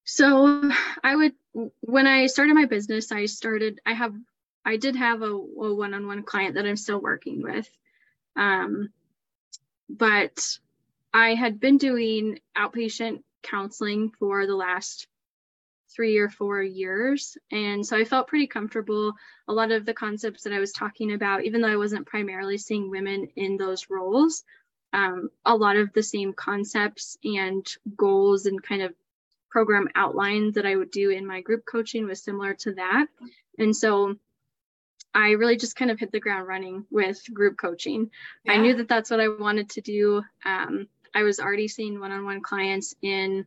[0.04, 0.70] So
[1.02, 1.32] I would,
[1.80, 4.14] when I started my business, I started, I have,
[4.64, 7.68] I did have a, one-on-one client that I'm still working with.
[8.36, 8.90] Um,
[9.88, 10.58] but
[11.14, 15.06] I had been doing outpatient counseling for the last
[15.94, 17.38] three or four years.
[17.50, 19.14] And so I felt pretty comfortable.
[19.48, 22.58] A lot of the concepts that I was talking about, even though I wasn't primarily
[22.58, 24.44] seeing women in those roles,
[24.92, 27.66] um, a lot of the same concepts and
[27.96, 28.94] goals and kind of
[29.50, 33.06] program outline that I would do in my group coaching was similar to that.
[33.58, 34.16] And so
[35.14, 38.10] I really just kind of hit the ground running with group coaching.
[38.44, 38.52] Yeah.
[38.52, 40.22] I knew that that's what I wanted to do.
[40.44, 43.46] Um, I was already seeing one on one clients in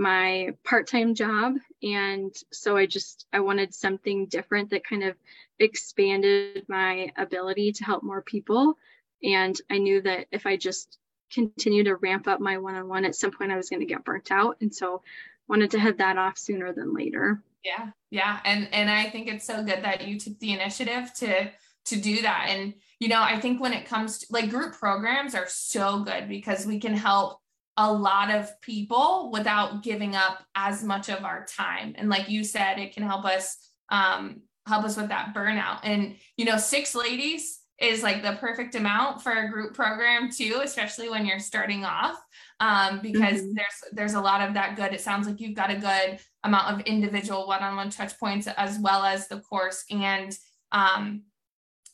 [0.00, 5.14] my part-time job and so i just i wanted something different that kind of
[5.58, 8.78] expanded my ability to help more people
[9.22, 10.96] and i knew that if i just
[11.32, 14.30] continue to ramp up my one-on-one at some point i was going to get burnt
[14.30, 15.02] out and so
[15.48, 17.42] wanted to head that off sooner than later.
[17.64, 21.50] Yeah yeah and and i think it's so good that you took the initiative to
[21.86, 25.34] to do that and you know i think when it comes to like group programs
[25.34, 27.38] are so good because we can help
[27.76, 32.44] a lot of people without giving up as much of our time and like you
[32.44, 33.56] said it can help us
[33.90, 38.74] um help us with that burnout and you know six ladies is like the perfect
[38.74, 42.16] amount for a group program too especially when you're starting off
[42.60, 43.54] um, because mm-hmm.
[43.54, 46.72] there's there's a lot of that good it sounds like you've got a good amount
[46.72, 50.36] of individual one-on-one touch points as well as the course and
[50.72, 51.22] um,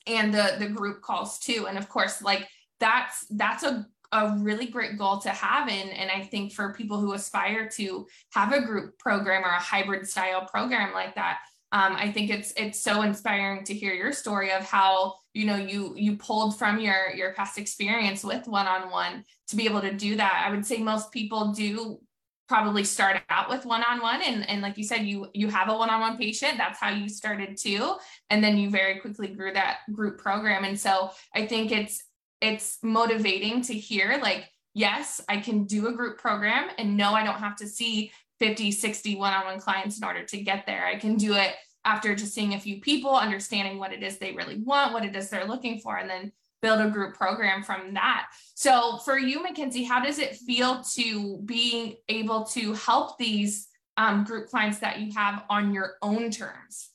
[0.07, 2.47] and the the group calls too and of course like
[2.81, 6.99] that's that's a a really great goal to have and and I think for people
[7.01, 11.39] who aspire to have a group program or a hybrid style program like that
[11.73, 15.57] um, I think it's it's so inspiring to hear your story of how you know
[15.57, 20.17] you you pulled from your your past experience with one-on-one to be able to do
[20.17, 20.45] that.
[20.47, 22.01] I would say most people do
[22.49, 26.17] probably start out with one-on-one and, and like you said you you have a one-on-one
[26.17, 26.57] patient.
[26.57, 27.97] That's how you started too.
[28.31, 30.65] And then you very quickly grew that group program.
[30.65, 32.05] And so i think it's
[32.41, 37.25] it's motivating to hear like yes i can do a group program and no i
[37.25, 40.87] don't have to see 50 60 one-on-one clients in order to get there.
[40.87, 44.33] I can do it after just seeing a few people understanding what it is they
[44.33, 47.95] really want what it is they're looking for and then build a group program from
[47.95, 48.27] that.
[48.55, 54.25] So for you McKenzie how does it feel to be able to help these um,
[54.25, 56.91] group clients that you have on your own terms?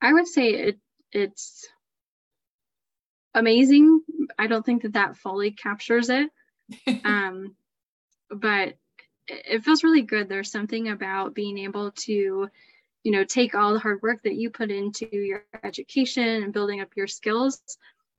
[0.00, 0.78] I would say it
[1.12, 1.66] it's
[3.34, 4.00] amazing.
[4.38, 6.30] I don't think that that fully captures it.
[7.04, 7.56] Um,
[8.30, 8.76] but
[9.28, 10.28] it feels really good.
[10.28, 12.48] There's something about being able to,
[13.04, 16.80] you know, take all the hard work that you put into your education and building
[16.80, 17.60] up your skills,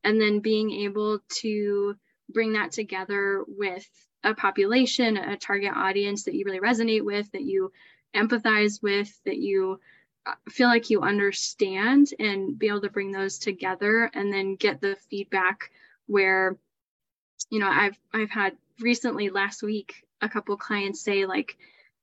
[0.02, 1.96] and then being able to
[2.30, 3.86] bring that together with
[4.22, 7.70] a population, a target audience that you really resonate with, that you
[8.14, 9.78] empathize with, that you
[10.26, 14.80] uh, feel like you understand, and be able to bring those together and then get
[14.80, 15.70] the feedback
[16.06, 16.56] where,
[17.50, 21.56] you know, I've I've had recently last week a couple clients say like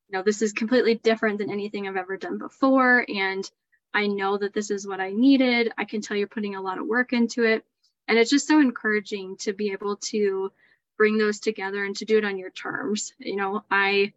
[0.08, 3.50] you know this is completely different than anything i've ever done before and
[3.94, 5.72] i know that this is what i needed.
[5.78, 7.66] I can tell you're putting a lot of work into it.
[8.08, 10.52] And it's just so encouraging to be able to
[10.98, 13.14] bring those together and to do it on your terms.
[13.20, 14.14] You know i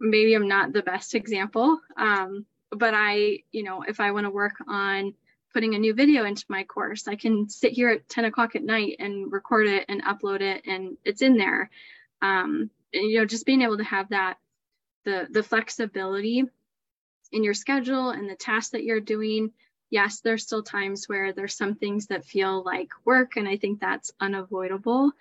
[0.00, 4.30] maybe i'm not the best example um, but i you know if i want to
[4.30, 5.14] work on
[5.52, 8.64] putting a new video into my course i can sit here at 10 o'clock at
[8.64, 11.70] night and record it and upload it and it's in there.
[12.22, 14.38] Um, you know just being able to have that
[15.04, 16.44] the the flexibility
[17.32, 19.52] in your schedule and the tasks that you're doing.
[19.90, 23.80] Yes there's still times where there's some things that feel like work and i think
[23.80, 25.12] that's unavoidable.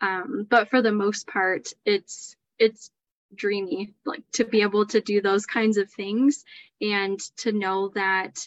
[0.00, 2.90] Um, but for the most part it's it's
[3.34, 6.44] dreamy like to be able to do those kinds of things
[6.80, 8.46] and to know that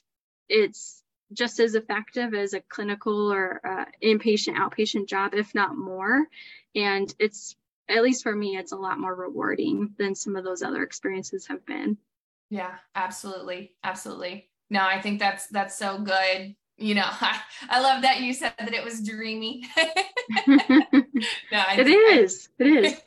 [0.50, 6.26] it's just as effective as a clinical or uh, inpatient outpatient job if not more.
[6.76, 7.56] And it's
[7.90, 11.48] at least for me, it's a lot more rewarding than some of those other experiences
[11.48, 11.98] have been.
[12.50, 13.74] Yeah, absolutely.
[13.84, 14.50] Absolutely.
[14.70, 16.56] No, I think that's that's so good.
[16.78, 19.66] You know, I, I love that you said that it was dreamy.
[19.78, 20.58] no,
[21.52, 22.50] it is.
[22.60, 23.02] I, it is.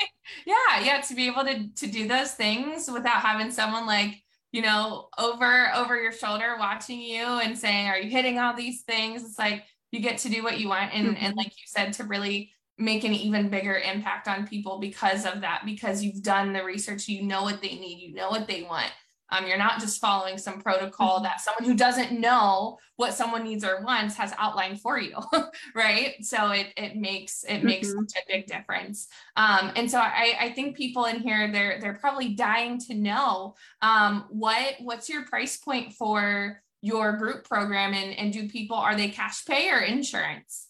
[0.47, 1.01] yeah, yeah.
[1.01, 5.73] To be able to to do those things without having someone like, you know, over
[5.75, 9.23] over your shoulder watching you and saying, Are you hitting all these things?
[9.23, 10.93] It's like you get to do what you want.
[10.95, 11.25] And mm-hmm.
[11.25, 15.43] and like you said, to really make an even bigger impact on people because of
[15.43, 18.63] that because you've done the research you know what they need you know what they
[18.63, 18.91] want.
[19.33, 21.25] Um, you're not just following some protocol mm-hmm.
[21.25, 25.17] that someone who doesn't know what someone needs or wants has outlined for you
[25.75, 26.17] right?
[26.23, 28.05] So it, it makes it makes mm-hmm.
[28.07, 29.07] such a big difference.
[29.37, 33.55] Um, and so I, I think people in here they're they're probably dying to know
[33.83, 37.93] um, what what's your price point for your group program?
[37.95, 40.70] And, and do people are they cash pay or insurance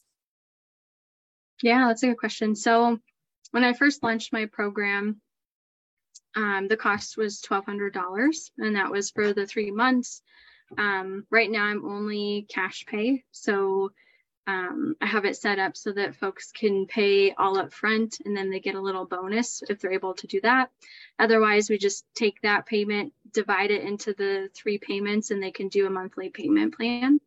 [1.63, 2.55] yeah, that's a good question.
[2.55, 2.99] So
[3.51, 5.21] when I first launched my program,
[6.37, 10.23] um, the cost was $1,200 and that was for the three months.
[10.79, 13.25] Um, right now I'm only cash pay.
[13.33, 13.91] So
[14.47, 18.37] um, I have it set up so that folks can pay all up front and
[18.37, 20.71] then they get a little bonus if they're able to do that.
[21.19, 25.69] Otherwise, we just take that payment, divide it into the three payments, and they can
[25.69, 27.21] do a monthly payment plan.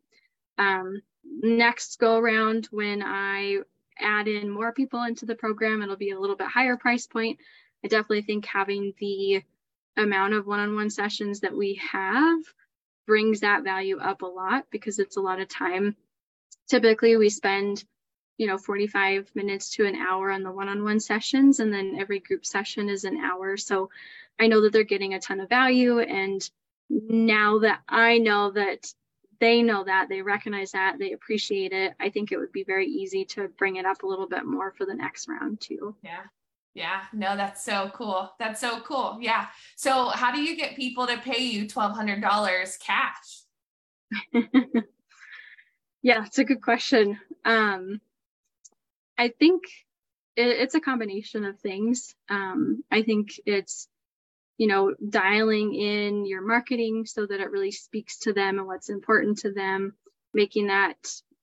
[0.58, 3.60] Um, next go around when I
[3.98, 7.38] add in more people into the program, it'll be a little bit higher price point.
[7.84, 9.42] I definitely think having the
[9.96, 12.40] amount of one on one sessions that we have
[13.06, 15.94] brings that value up a lot because it's a lot of time.
[16.68, 17.84] Typically, we spend
[18.38, 22.44] you know 45 minutes to an hour on the one-on-one sessions and then every group
[22.44, 23.90] session is an hour so
[24.40, 26.50] i know that they're getting a ton of value and
[26.90, 28.92] now that i know that
[29.40, 32.86] they know that they recognize that they appreciate it i think it would be very
[32.86, 35.94] easy to bring it up a little bit more for the next round too.
[36.02, 36.22] Yeah.
[36.74, 37.02] Yeah.
[37.12, 38.32] No that's so cool.
[38.38, 39.18] That's so cool.
[39.20, 39.46] Yeah.
[39.76, 43.42] So how do you get people to pay you $1200 cash?
[46.02, 47.18] Yeah it's a good question.
[47.44, 48.00] Um
[49.16, 49.62] I think
[50.36, 52.14] it, it's a combination of things.
[52.28, 53.88] Um, I think it's,
[54.58, 58.88] you know, dialing in your marketing so that it really speaks to them and what's
[58.88, 59.94] important to them,
[60.32, 60.96] making that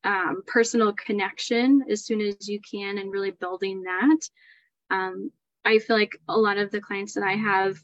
[0.03, 4.17] um, personal connection as soon as you can and really building that.
[4.89, 5.31] Um,
[5.63, 7.77] I feel like a lot of the clients that I have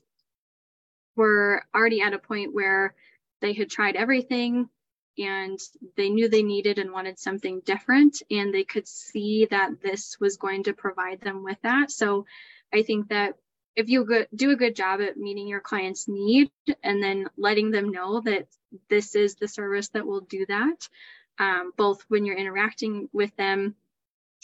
[1.15, 2.95] were already at a point where
[3.41, 4.69] they had tried everything
[5.17, 5.59] and
[5.95, 10.37] they knew they needed and wanted something different and they could see that this was
[10.37, 12.25] going to provide them with that so
[12.73, 13.33] i think that
[13.77, 16.49] if you do a good job at meeting your client's need
[16.83, 18.47] and then letting them know that
[18.89, 20.89] this is the service that will do that
[21.39, 23.75] um, both when you're interacting with them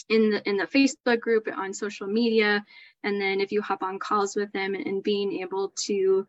[0.10, 2.64] in the in the facebook group on social media
[3.04, 6.26] and then if you hop on calls with them and being able to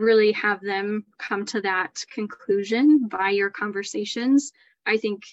[0.00, 4.52] really have them come to that conclusion by your conversations,
[4.86, 5.24] I think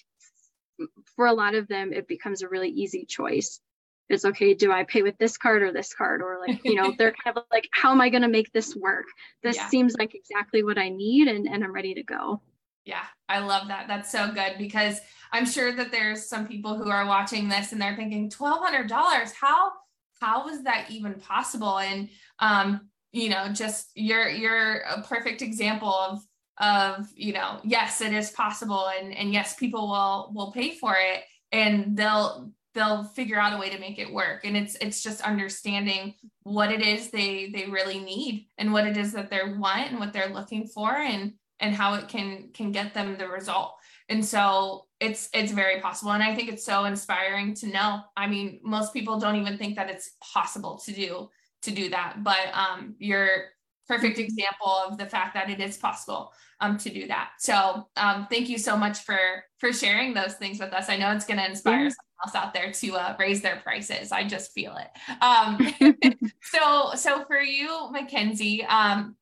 [1.16, 3.60] for a lot of them, it becomes a really easy choice.
[4.08, 6.22] It's okay, do I pay with this card or this card?
[6.22, 8.74] Or like, you know, they're kind of like, how am I going to make this
[8.76, 9.06] work?
[9.42, 9.68] This yeah.
[9.68, 12.40] seems like exactly what I need and, and I'm ready to go.
[12.84, 13.86] Yeah, I love that.
[13.86, 15.00] That's so good because
[15.30, 19.72] I'm sure that there's some people who are watching this and they're thinking $1,200, how,
[20.20, 21.78] how was that even possible?
[21.78, 26.20] And um, you know just you're you're a perfect example of
[26.58, 30.96] of you know yes it is possible and and yes people will will pay for
[30.98, 34.44] it and they'll they'll figure out a way to make it work.
[34.44, 36.14] And it's it's just understanding
[36.44, 39.98] what it is they they really need and what it is that they want and
[39.98, 43.74] what they're looking for and and how it can can get them the result.
[44.08, 46.12] And so it's it's very possible.
[46.12, 48.00] And i think it's so inspiring to know.
[48.16, 51.28] I mean most people don't even think that it's possible to do
[51.62, 52.22] to do that.
[52.22, 53.46] But um, you're
[53.88, 57.30] perfect example of the fact that it is possible um, to do that.
[57.38, 59.18] So um, thank you so much for
[59.58, 60.88] for sharing those things with us.
[60.88, 61.90] I know it's going to inspire yeah.
[61.90, 64.12] someone else out there to uh, raise their prices.
[64.12, 65.22] I just feel it.
[65.22, 69.16] Um, so so for you, McKenzie, um,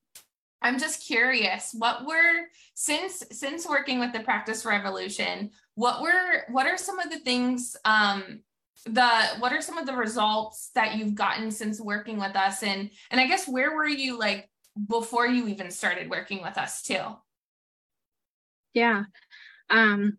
[0.61, 1.75] I'm just curious.
[1.79, 5.51] What were since since working with the Practice Revolution?
[5.75, 8.41] What were what are some of the things um,
[8.85, 12.91] the what are some of the results that you've gotten since working with us and
[13.11, 14.49] and i guess where were you like
[14.89, 17.17] before you even started working with us too.
[18.75, 19.05] Yeah.
[19.71, 20.19] Um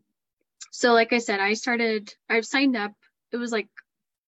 [0.72, 2.91] so like i said i started i've signed up
[3.32, 3.70] it was like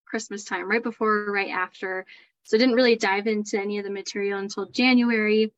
[0.05, 2.05] christmas time right before right after.
[2.43, 5.53] So I didn't really dive into any of the material until january.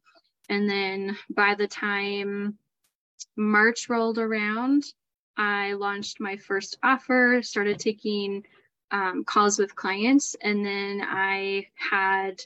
[0.49, 2.57] And then by the time
[3.37, 4.83] march rolled around
[5.37, 8.43] i launched my first offer started taking
[8.91, 10.35] um, calls with clients.
[10.41, 12.41] And then I had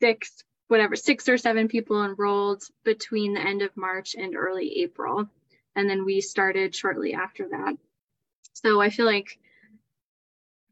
[0.00, 5.28] six, whatever, six or seven people enrolled between the end of March and early April.
[5.74, 7.74] And then we started shortly after that.
[8.52, 9.38] So I feel like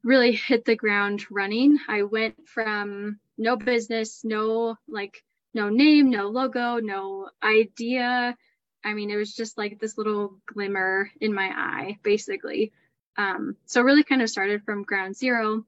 [0.03, 1.79] really hit the ground running.
[1.89, 5.23] I went from no business, no like
[5.55, 8.37] no name, no logo, no idea.
[8.85, 12.73] I mean, it was just like this little glimmer in my eye, basically.
[13.17, 15.65] Um, so really kind of started from ground zero.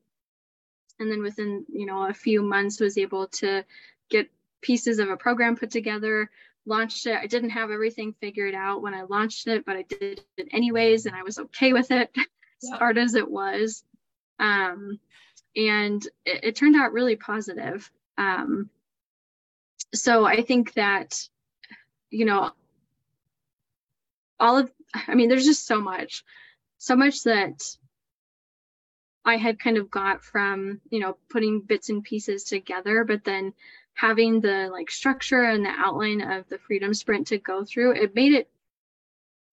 [1.01, 3.65] And then within, you know, a few months was able to
[4.11, 4.31] get
[4.61, 6.31] pieces of a program put together,
[6.67, 7.17] launched it.
[7.17, 11.07] I didn't have everything figured out when I launched it, but I did it anyways,
[11.07, 12.11] and I was okay with it,
[12.63, 13.85] as hard as it was.
[14.39, 14.99] Um,
[15.57, 17.91] and it, it, turned out really positive.
[18.17, 18.71] Um,
[19.93, 21.29] so I think that,
[22.11, 22.53] you know,
[24.39, 26.23] all of, I mean, there's just so much
[26.79, 27.61] so much that
[29.25, 33.53] I had kind of got from, you know, putting bits and pieces together, but then
[33.99, 38.15] having the like structure and the outline of the freedom sprint to go through, it
[38.15, 38.49] made it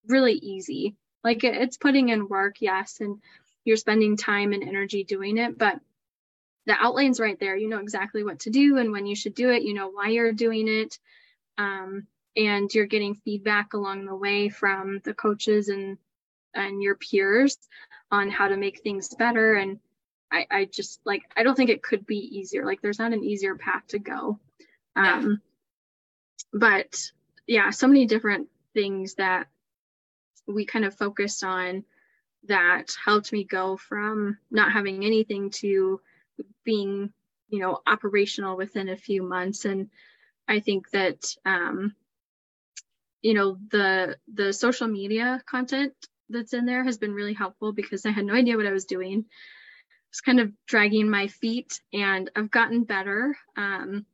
[0.08, 0.96] really easy.
[1.24, 3.18] Like it's putting in work, yes, and
[3.64, 5.80] you're spending time and energy doing it, but
[6.68, 7.58] the outline's right there.
[7.58, 9.64] You know exactly what to do and when you should do it.
[9.64, 11.00] You know why you're doing it.
[11.58, 12.06] Um,
[12.38, 15.98] and you're getting feedback along the way from the coaches and
[16.54, 17.58] and your peers
[18.12, 19.80] on how to make things better and
[20.32, 22.66] I, I just like I don't think it could be easier.
[22.66, 24.40] Like there's not an easier path to go.
[24.96, 25.42] Um
[26.54, 26.60] yeah.
[26.60, 27.12] but
[27.48, 29.48] yeah, so many different things that
[30.48, 31.84] we kind of focused on
[32.48, 36.00] that helped me go from not having anything to
[36.64, 37.12] being
[37.50, 39.90] you know operational within a few months and
[40.48, 41.96] i think that um
[43.22, 45.94] you know the the social media content
[46.30, 48.86] that's in there has been really helpful because i had no idea what i was
[48.86, 49.26] doing
[50.16, 54.06] Was kind of dragging my feet and i've gotten better um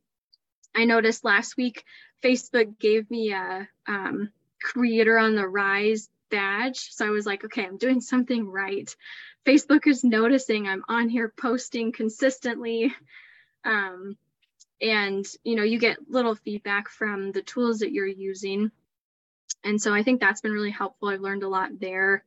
[0.74, 1.84] i noticed last week
[2.24, 6.92] facebook gave me a um, creator on the rise badge.
[6.92, 8.92] So I was like, okay, I'm doing something right.
[9.46, 12.92] Facebook is noticing I'm on here posting consistently.
[13.64, 14.16] Um,
[14.80, 18.72] and you know, you get little feedback from the tools that you're using.
[19.62, 21.08] And so I think that's been really helpful.
[21.08, 22.24] I've learned a lot there.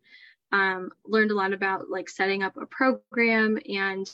[0.56, 4.10] Um, learned a lot about like setting up a program and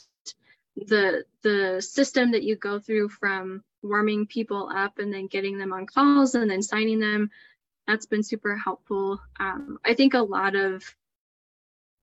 [0.76, 5.72] the the system that you go through from warming people up and then getting them
[5.72, 7.30] on calls and then signing them
[7.86, 9.20] that's been super helpful.
[9.40, 10.82] Um, I think a lot of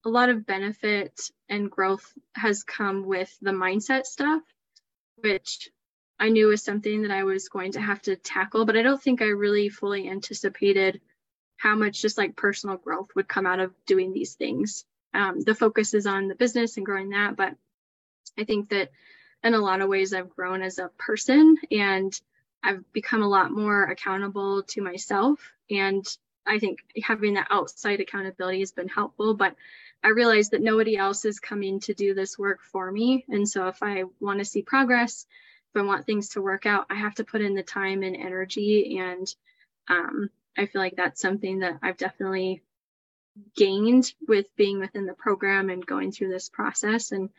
[0.04, 4.42] a lot of benefit and growth has come with the mindset stuff,
[5.16, 5.68] which
[6.18, 9.02] I knew was something that I was going to have to tackle, but I don't
[9.02, 11.00] think I really fully anticipated
[11.60, 14.86] how much just like personal growth would come out of doing these things.
[15.12, 17.54] Um, the focus is on the business and growing that, but
[18.38, 18.92] I think that
[19.44, 22.18] in a lot of ways I've grown as a person and
[22.62, 25.52] I've become a lot more accountable to myself.
[25.70, 26.02] And
[26.46, 29.34] I think having that outside accountability has been helpful.
[29.34, 29.54] But
[30.02, 33.26] I realize that nobody else is coming to do this work for me.
[33.28, 35.26] And so if I want to see progress,
[35.74, 38.16] if I want things to work out, I have to put in the time and
[38.16, 38.96] energy.
[38.98, 39.34] And
[39.88, 40.30] um,
[40.60, 42.62] I feel like that's something that I've definitely
[43.56, 47.12] gained with being within the program and going through this process.
[47.12, 47.30] And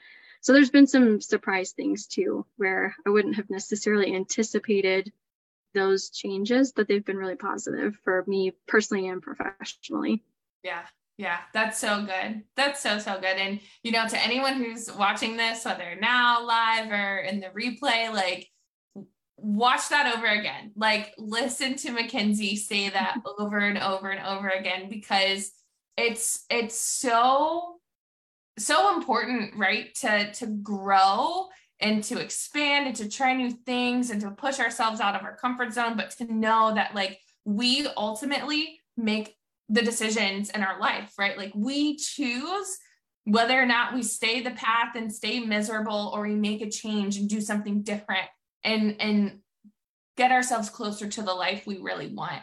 [0.41, 5.13] so there's been some surprise things too, where I wouldn't have necessarily anticipated
[5.75, 10.23] those changes, but they've been really positive for me personally and professionally.
[10.63, 10.81] Yeah.
[11.17, 12.41] Yeah, that's so good.
[12.55, 13.37] That's so, so good.
[13.37, 18.11] And, you know, to anyone who's watching this, whether now live or in the replay,
[18.11, 18.49] like,
[19.41, 20.71] watch that over again.
[20.75, 25.51] Like, listen to McKenzie say that over and over and over again because
[25.97, 27.77] it's, it's so
[28.59, 29.93] so important, right?
[29.95, 31.47] To to grow
[31.79, 35.35] and to expand and to try new things and to push ourselves out of our
[35.35, 39.35] comfort zone, but to know that like we ultimately make
[39.69, 41.37] the decisions in our life, right?
[41.37, 42.77] Like we choose
[43.23, 47.17] whether or not we stay the path and stay miserable or we make a change
[47.17, 48.27] and do something different
[48.63, 49.39] and and
[50.17, 52.41] get ourselves closer to the life we really want.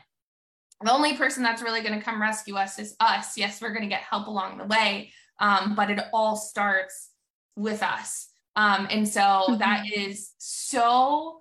[0.82, 3.36] The only person that's really going to come rescue us is us.
[3.36, 7.10] Yes, we're going to get help along the way, um, but it all starts
[7.56, 8.28] with us.
[8.56, 9.58] Um, and so mm-hmm.
[9.58, 11.40] that is so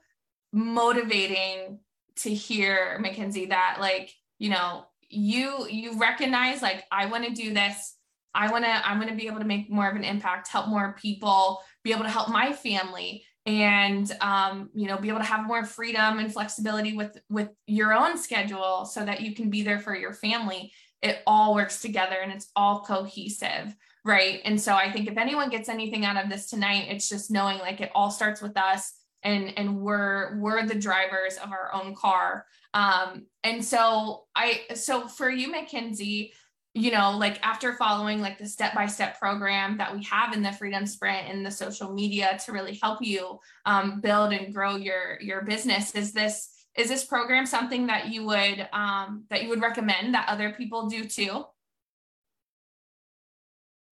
[0.53, 1.79] motivating
[2.17, 7.53] to hear, McKenzie, that like, you know, you you recognize like I want to do
[7.53, 7.95] this.
[8.33, 10.67] I want to I'm going to be able to make more of an impact, help
[10.67, 15.25] more people, be able to help my family and um, you know be able to
[15.25, 19.63] have more freedom and flexibility with with your own schedule so that you can be
[19.63, 20.71] there for your family.
[21.01, 23.75] It all works together and it's all cohesive
[24.05, 24.39] right?
[24.45, 27.59] And so i think if anyone gets anything out of this tonight it's just knowing
[27.59, 28.93] like it all starts with us
[29.23, 32.45] and and we're we're the drivers of our own car.
[32.73, 36.31] Um and so i so for you McKenzie
[36.77, 40.41] you know like after following like the step by step program that we have in
[40.41, 44.75] the freedom sprint and the social media to really help you um, build and grow
[44.75, 49.49] your your business is this is this program something that you would um, that you
[49.49, 51.43] would recommend that other people do too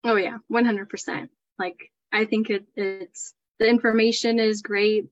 [0.06, 1.30] Oh yeah, 100%.
[1.58, 5.06] Like I think it, it's the information is great.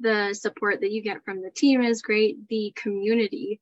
[0.00, 2.46] The support that you get from the team is great.
[2.48, 3.60] The community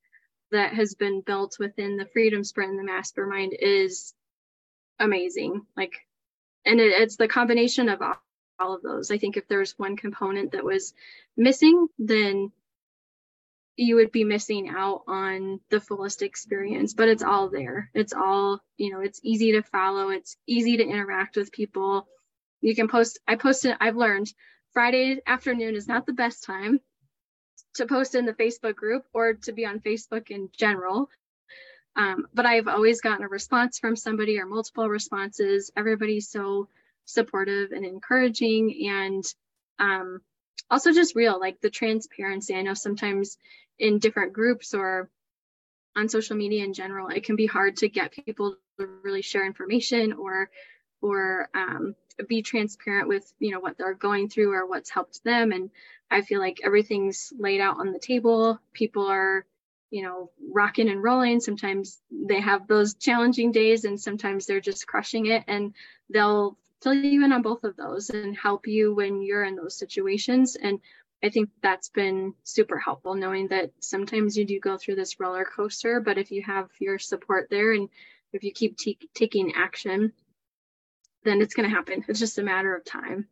[0.50, 4.14] that has been built within the Freedom Sprint and the Mastermind is
[4.98, 5.62] amazing.
[5.76, 5.94] Like,
[6.64, 8.16] and it, it's the combination of all,
[8.58, 9.10] all of those.
[9.10, 10.94] I think if there's one component that was
[11.36, 12.52] missing, then
[13.80, 18.60] you would be missing out on the fullest experience but it's all there it's all
[18.76, 22.06] you know it's easy to follow it's easy to interact with people
[22.60, 24.30] you can post i posted i've learned
[24.72, 26.78] friday afternoon is not the best time
[27.74, 31.08] to post in the facebook group or to be on facebook in general.
[31.96, 35.70] Um, but i've always gotten a response from somebody or multiple responses.
[35.76, 36.68] Everybody's so
[37.04, 39.24] supportive and encouraging and
[39.78, 40.20] um,
[40.70, 42.54] also just real like the transparency.
[42.54, 43.36] I know sometimes
[43.78, 45.10] in different groups or
[45.96, 49.44] on social media in general, it can be hard to get people to really share
[49.44, 50.50] information or
[51.02, 51.94] or um,
[52.28, 55.52] be transparent with you know what they're going through or what's helped them.
[55.52, 55.70] And
[56.10, 58.60] i feel like everything's laid out on the table.
[58.72, 59.44] People are
[59.90, 61.40] you know rocking and rolling.
[61.40, 65.44] Sometimes they have those challenging days and sometimes they're just crushing it.
[65.46, 65.74] And
[66.08, 69.78] they'll fill you in on both of those and help you when you're in those
[69.78, 70.56] situations.
[70.56, 70.80] And
[71.22, 75.44] i think that's been super helpful knowing that sometimes you do go through this roller
[75.44, 77.88] coaster but if you have your support there and
[78.32, 80.12] if you keep t- taking action
[81.24, 82.04] then it's going to happen.
[82.08, 83.26] It's just a matter of time.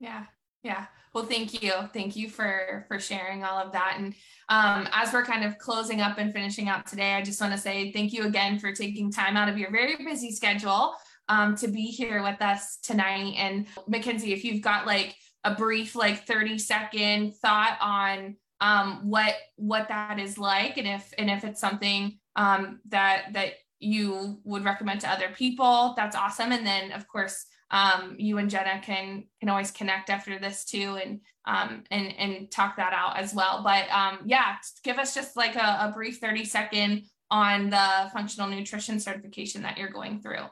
[0.00, 0.24] Yeah.
[0.62, 0.86] Yeah.
[1.14, 1.72] Well, thank you.
[1.92, 3.96] Thank you for for sharing all of that.
[3.98, 4.14] And
[4.48, 7.58] um, as we're kind of closing up and finishing out today, I just want to
[7.58, 10.94] say thank you again for taking time out of your very busy schedule
[11.28, 13.34] um, to be here with us tonight.
[13.36, 19.34] And McKenzie, if you've got like a brief, like 30 second thought on um, what
[19.56, 24.64] what that is like, and if and if it's something um, that that you would
[24.64, 26.52] recommend to other people, that's awesome.
[26.52, 30.98] And then of course, um, you and Jenna can can always connect after this too
[31.02, 33.62] and um, and and talk that out as well.
[33.62, 38.48] But um, yeah, give us just like a, a brief 30 second on the functional
[38.48, 40.46] nutrition certification that you're going through.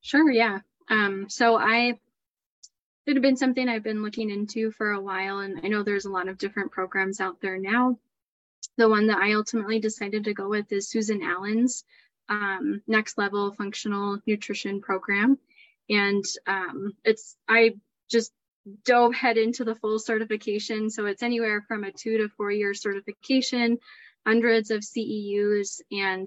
[0.00, 0.60] Sure, yeah.
[0.88, 1.98] Um, so I
[3.06, 6.06] it had been something I've been looking into for a while, and I know there's
[6.06, 7.98] a lot of different programs out there now
[8.76, 11.84] the one that I ultimately decided to go with is Susan Allen's
[12.28, 15.38] um, next level functional nutrition program.
[15.88, 17.76] And um, it's, I
[18.10, 18.32] just
[18.84, 20.90] dove head into the full certification.
[20.90, 23.78] So it's anywhere from a two to four year certification,
[24.26, 25.80] hundreds of CEUs.
[25.92, 26.26] And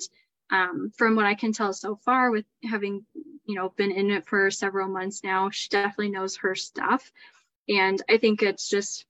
[0.49, 3.05] um, from what I can tell so far, with having,
[3.45, 7.11] you know, been in it for several months now, she definitely knows her stuff.
[7.67, 9.05] And I think it's just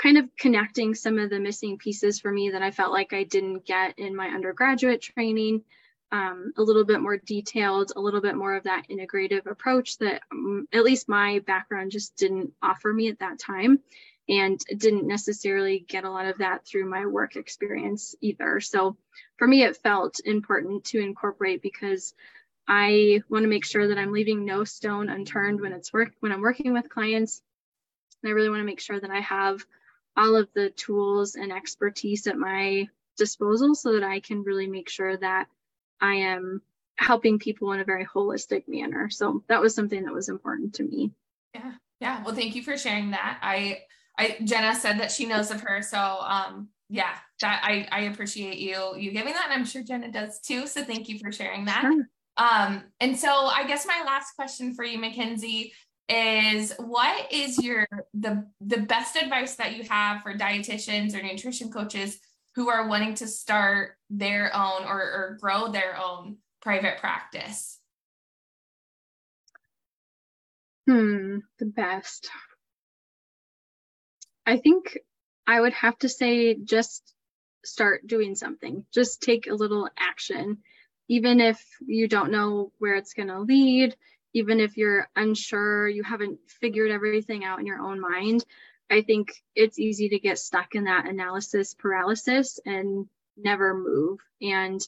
[0.00, 3.24] kind of connecting some of the missing pieces for me that I felt like I
[3.24, 5.62] didn't get in my undergraduate training.
[6.12, 10.22] Um, a little bit more detailed, a little bit more of that integrative approach that
[10.32, 13.78] um, at least my background just didn't offer me at that time
[14.28, 18.58] and didn't necessarily get a lot of that through my work experience either.
[18.58, 18.96] So
[19.36, 22.12] for me, it felt important to incorporate because
[22.66, 26.32] I want to make sure that I'm leaving no stone unturned when it's work when
[26.32, 27.40] I'm working with clients.
[28.22, 29.64] And I really want to make sure that I have
[30.16, 34.88] all of the tools and expertise at my disposal so that I can really make
[34.88, 35.46] sure that
[36.00, 36.62] I am
[36.96, 39.08] helping people in a very holistic manner.
[39.10, 41.12] So that was something that was important to me.
[41.54, 41.72] Yeah.
[42.00, 42.24] Yeah.
[42.24, 43.38] Well, thank you for sharing that.
[43.42, 43.80] I,
[44.18, 45.82] I, Jenna said that she knows of her.
[45.82, 49.48] So, um, yeah, that I, I appreciate you, you giving that.
[49.50, 50.66] And I'm sure Jenna does too.
[50.66, 51.82] So thank you for sharing that.
[51.82, 52.06] Sure.
[52.36, 55.72] Um, and so I guess my last question for you, McKenzie,
[56.10, 61.70] is what is your the the best advice that you have for dietitians or nutrition
[61.70, 62.18] coaches
[62.56, 67.78] who are wanting to start their own or, or grow their own private practice?
[70.88, 72.28] Hmm the best.
[74.46, 74.98] I think
[75.46, 77.14] i would have to say just
[77.64, 78.84] start doing something.
[78.92, 80.58] Just take a little action.
[81.08, 83.96] Even if you don't know where it's going to lead
[84.32, 88.44] even if you're unsure, you haven't figured everything out in your own mind,
[88.90, 93.06] I think it's easy to get stuck in that analysis paralysis and
[93.36, 94.18] never move.
[94.42, 94.80] And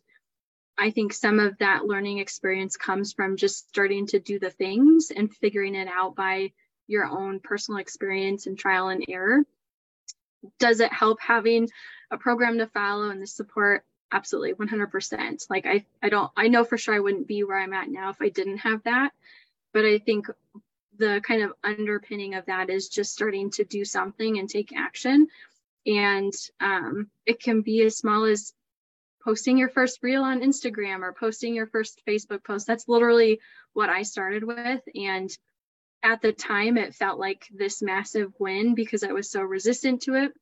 [0.79, 5.13] I think some of that learning experience comes from just starting to do the things
[5.15, 6.53] and figuring it out by
[6.87, 9.45] your own personal experience and trial and error.
[10.59, 11.69] Does it help having
[12.11, 13.85] a program to follow and the support?
[14.13, 15.47] Absolutely, 100%.
[15.49, 18.11] Like I, I don't, I know for sure I wouldn't be where I'm at now
[18.11, 19.13] if I didn't have that
[19.73, 20.27] but I think
[20.99, 25.27] the kind of underpinning of that is just starting to do something and take action.
[25.87, 28.53] And um, it can be as small as
[29.25, 32.67] posting your first reel on Instagram or posting your first Facebook post.
[32.67, 33.41] That's literally
[33.73, 34.83] what I started with.
[34.95, 35.31] And
[36.03, 40.15] at the time, it felt like this massive win because I was so resistant to
[40.17, 40.33] it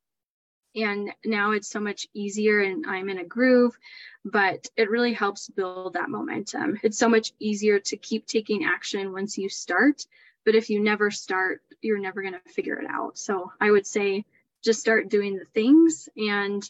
[0.75, 3.77] and now it's so much easier and I'm in a groove,
[4.23, 6.79] but it really helps build that momentum.
[6.83, 10.05] It's so much easier to keep taking action once you start,
[10.45, 13.17] but if you never start, you're never going to figure it out.
[13.17, 14.25] So I would say
[14.63, 16.69] just start doing the things and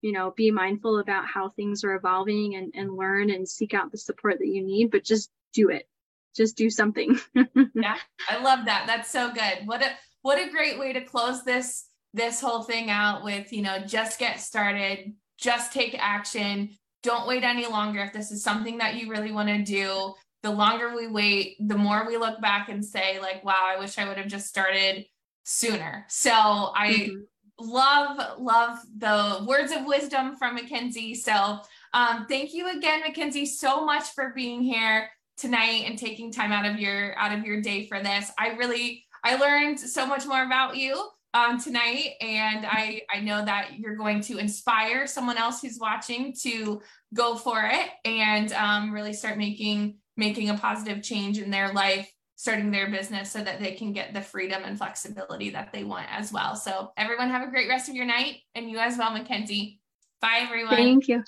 [0.00, 3.90] you know be mindful about how things are evolving and, and learn and seek out
[3.90, 5.88] the support that you need but just do it
[6.36, 7.18] just do something
[7.74, 7.96] yeah
[8.28, 9.90] i love that that's so good what a
[10.22, 14.18] what a great way to close this this whole thing out with, you know, just
[14.18, 16.70] get started, just take action.
[17.02, 18.00] Don't wait any longer.
[18.00, 21.76] If this is something that you really want to do, the longer we wait, the
[21.76, 25.04] more we look back and say, like, wow, I wish I would have just started
[25.44, 26.06] sooner.
[26.08, 27.16] So I mm-hmm.
[27.60, 31.16] love, love the words of wisdom from McKenzie.
[31.16, 31.60] So
[31.92, 36.66] um, thank you again, McKenzie, so much for being here tonight and taking time out
[36.66, 38.30] of your out of your day for this.
[38.38, 43.44] I really I learned so much more about you um, tonight, and I I know
[43.44, 46.80] that you're going to inspire someone else who's watching to
[47.14, 52.12] go for it and um, really start making making a positive change in their life
[52.34, 56.06] starting their business so that they can get the freedom and flexibility that they want
[56.08, 56.54] as well.
[56.54, 59.78] So everyone have a great rest of your night and you as well, McKenzie.
[60.20, 60.76] Bye everyone.
[60.76, 61.24] Thank you.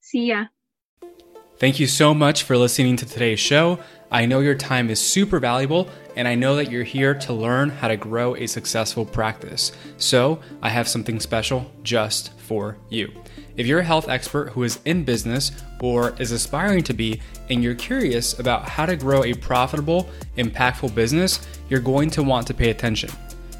[0.00, 0.46] See ya.
[1.58, 3.78] Thank you so much for listening to today's show.
[4.10, 5.88] I know your time is super valuable,
[6.18, 9.70] and I know that you're here to learn how to grow a successful practice.
[9.98, 13.12] So, I have something special just for you.
[13.56, 17.62] If you're a health expert who is in business or is aspiring to be, and
[17.62, 22.54] you're curious about how to grow a profitable, impactful business, you're going to want to
[22.54, 23.10] pay attention.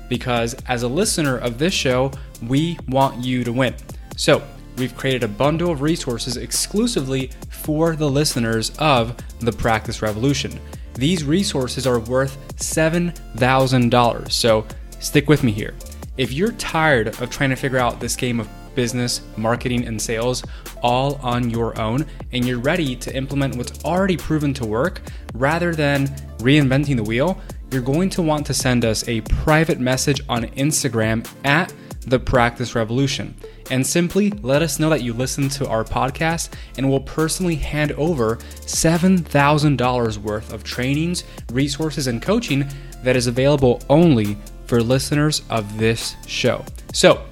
[0.08, 2.10] Because as a listener of this show,
[2.48, 3.76] we want you to win.
[4.16, 4.42] So,
[4.76, 10.58] we've created a bundle of resources exclusively for the listeners of the Practice Revolution.
[10.98, 14.32] These resources are worth $7,000.
[14.32, 14.66] So,
[14.98, 15.72] stick with me here.
[16.16, 20.42] If you're tired of trying to figure out this game of business, marketing, and sales
[20.82, 25.00] all on your own, and you're ready to implement what's already proven to work
[25.34, 27.40] rather than reinventing the wheel,
[27.70, 32.74] you're going to want to send us a private message on Instagram at the Practice
[32.74, 33.36] Revolution
[33.70, 37.92] and simply let us know that you listened to our podcast and we'll personally hand
[37.92, 42.66] over $7,000 worth of trainings, resources, and coaching
[43.02, 46.64] that is available only for listeners of this show.
[46.92, 47.24] So,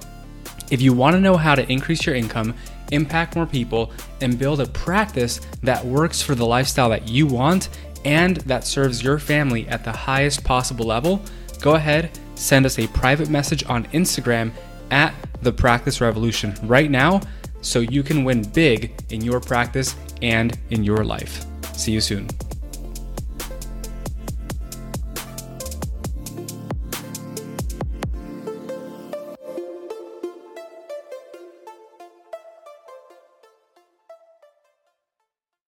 [0.70, 2.54] if you want to know how to increase your income,
[2.92, 7.68] impact more people, and build a practice that works for the lifestyle that you want
[8.04, 11.20] and that serves your family at the highest possible level,
[11.60, 14.52] go ahead, send us a private message on Instagram
[14.90, 17.20] at the Practice Revolution right now
[17.60, 21.44] so you can win big in your practice and in your life.
[21.74, 22.28] See you soon.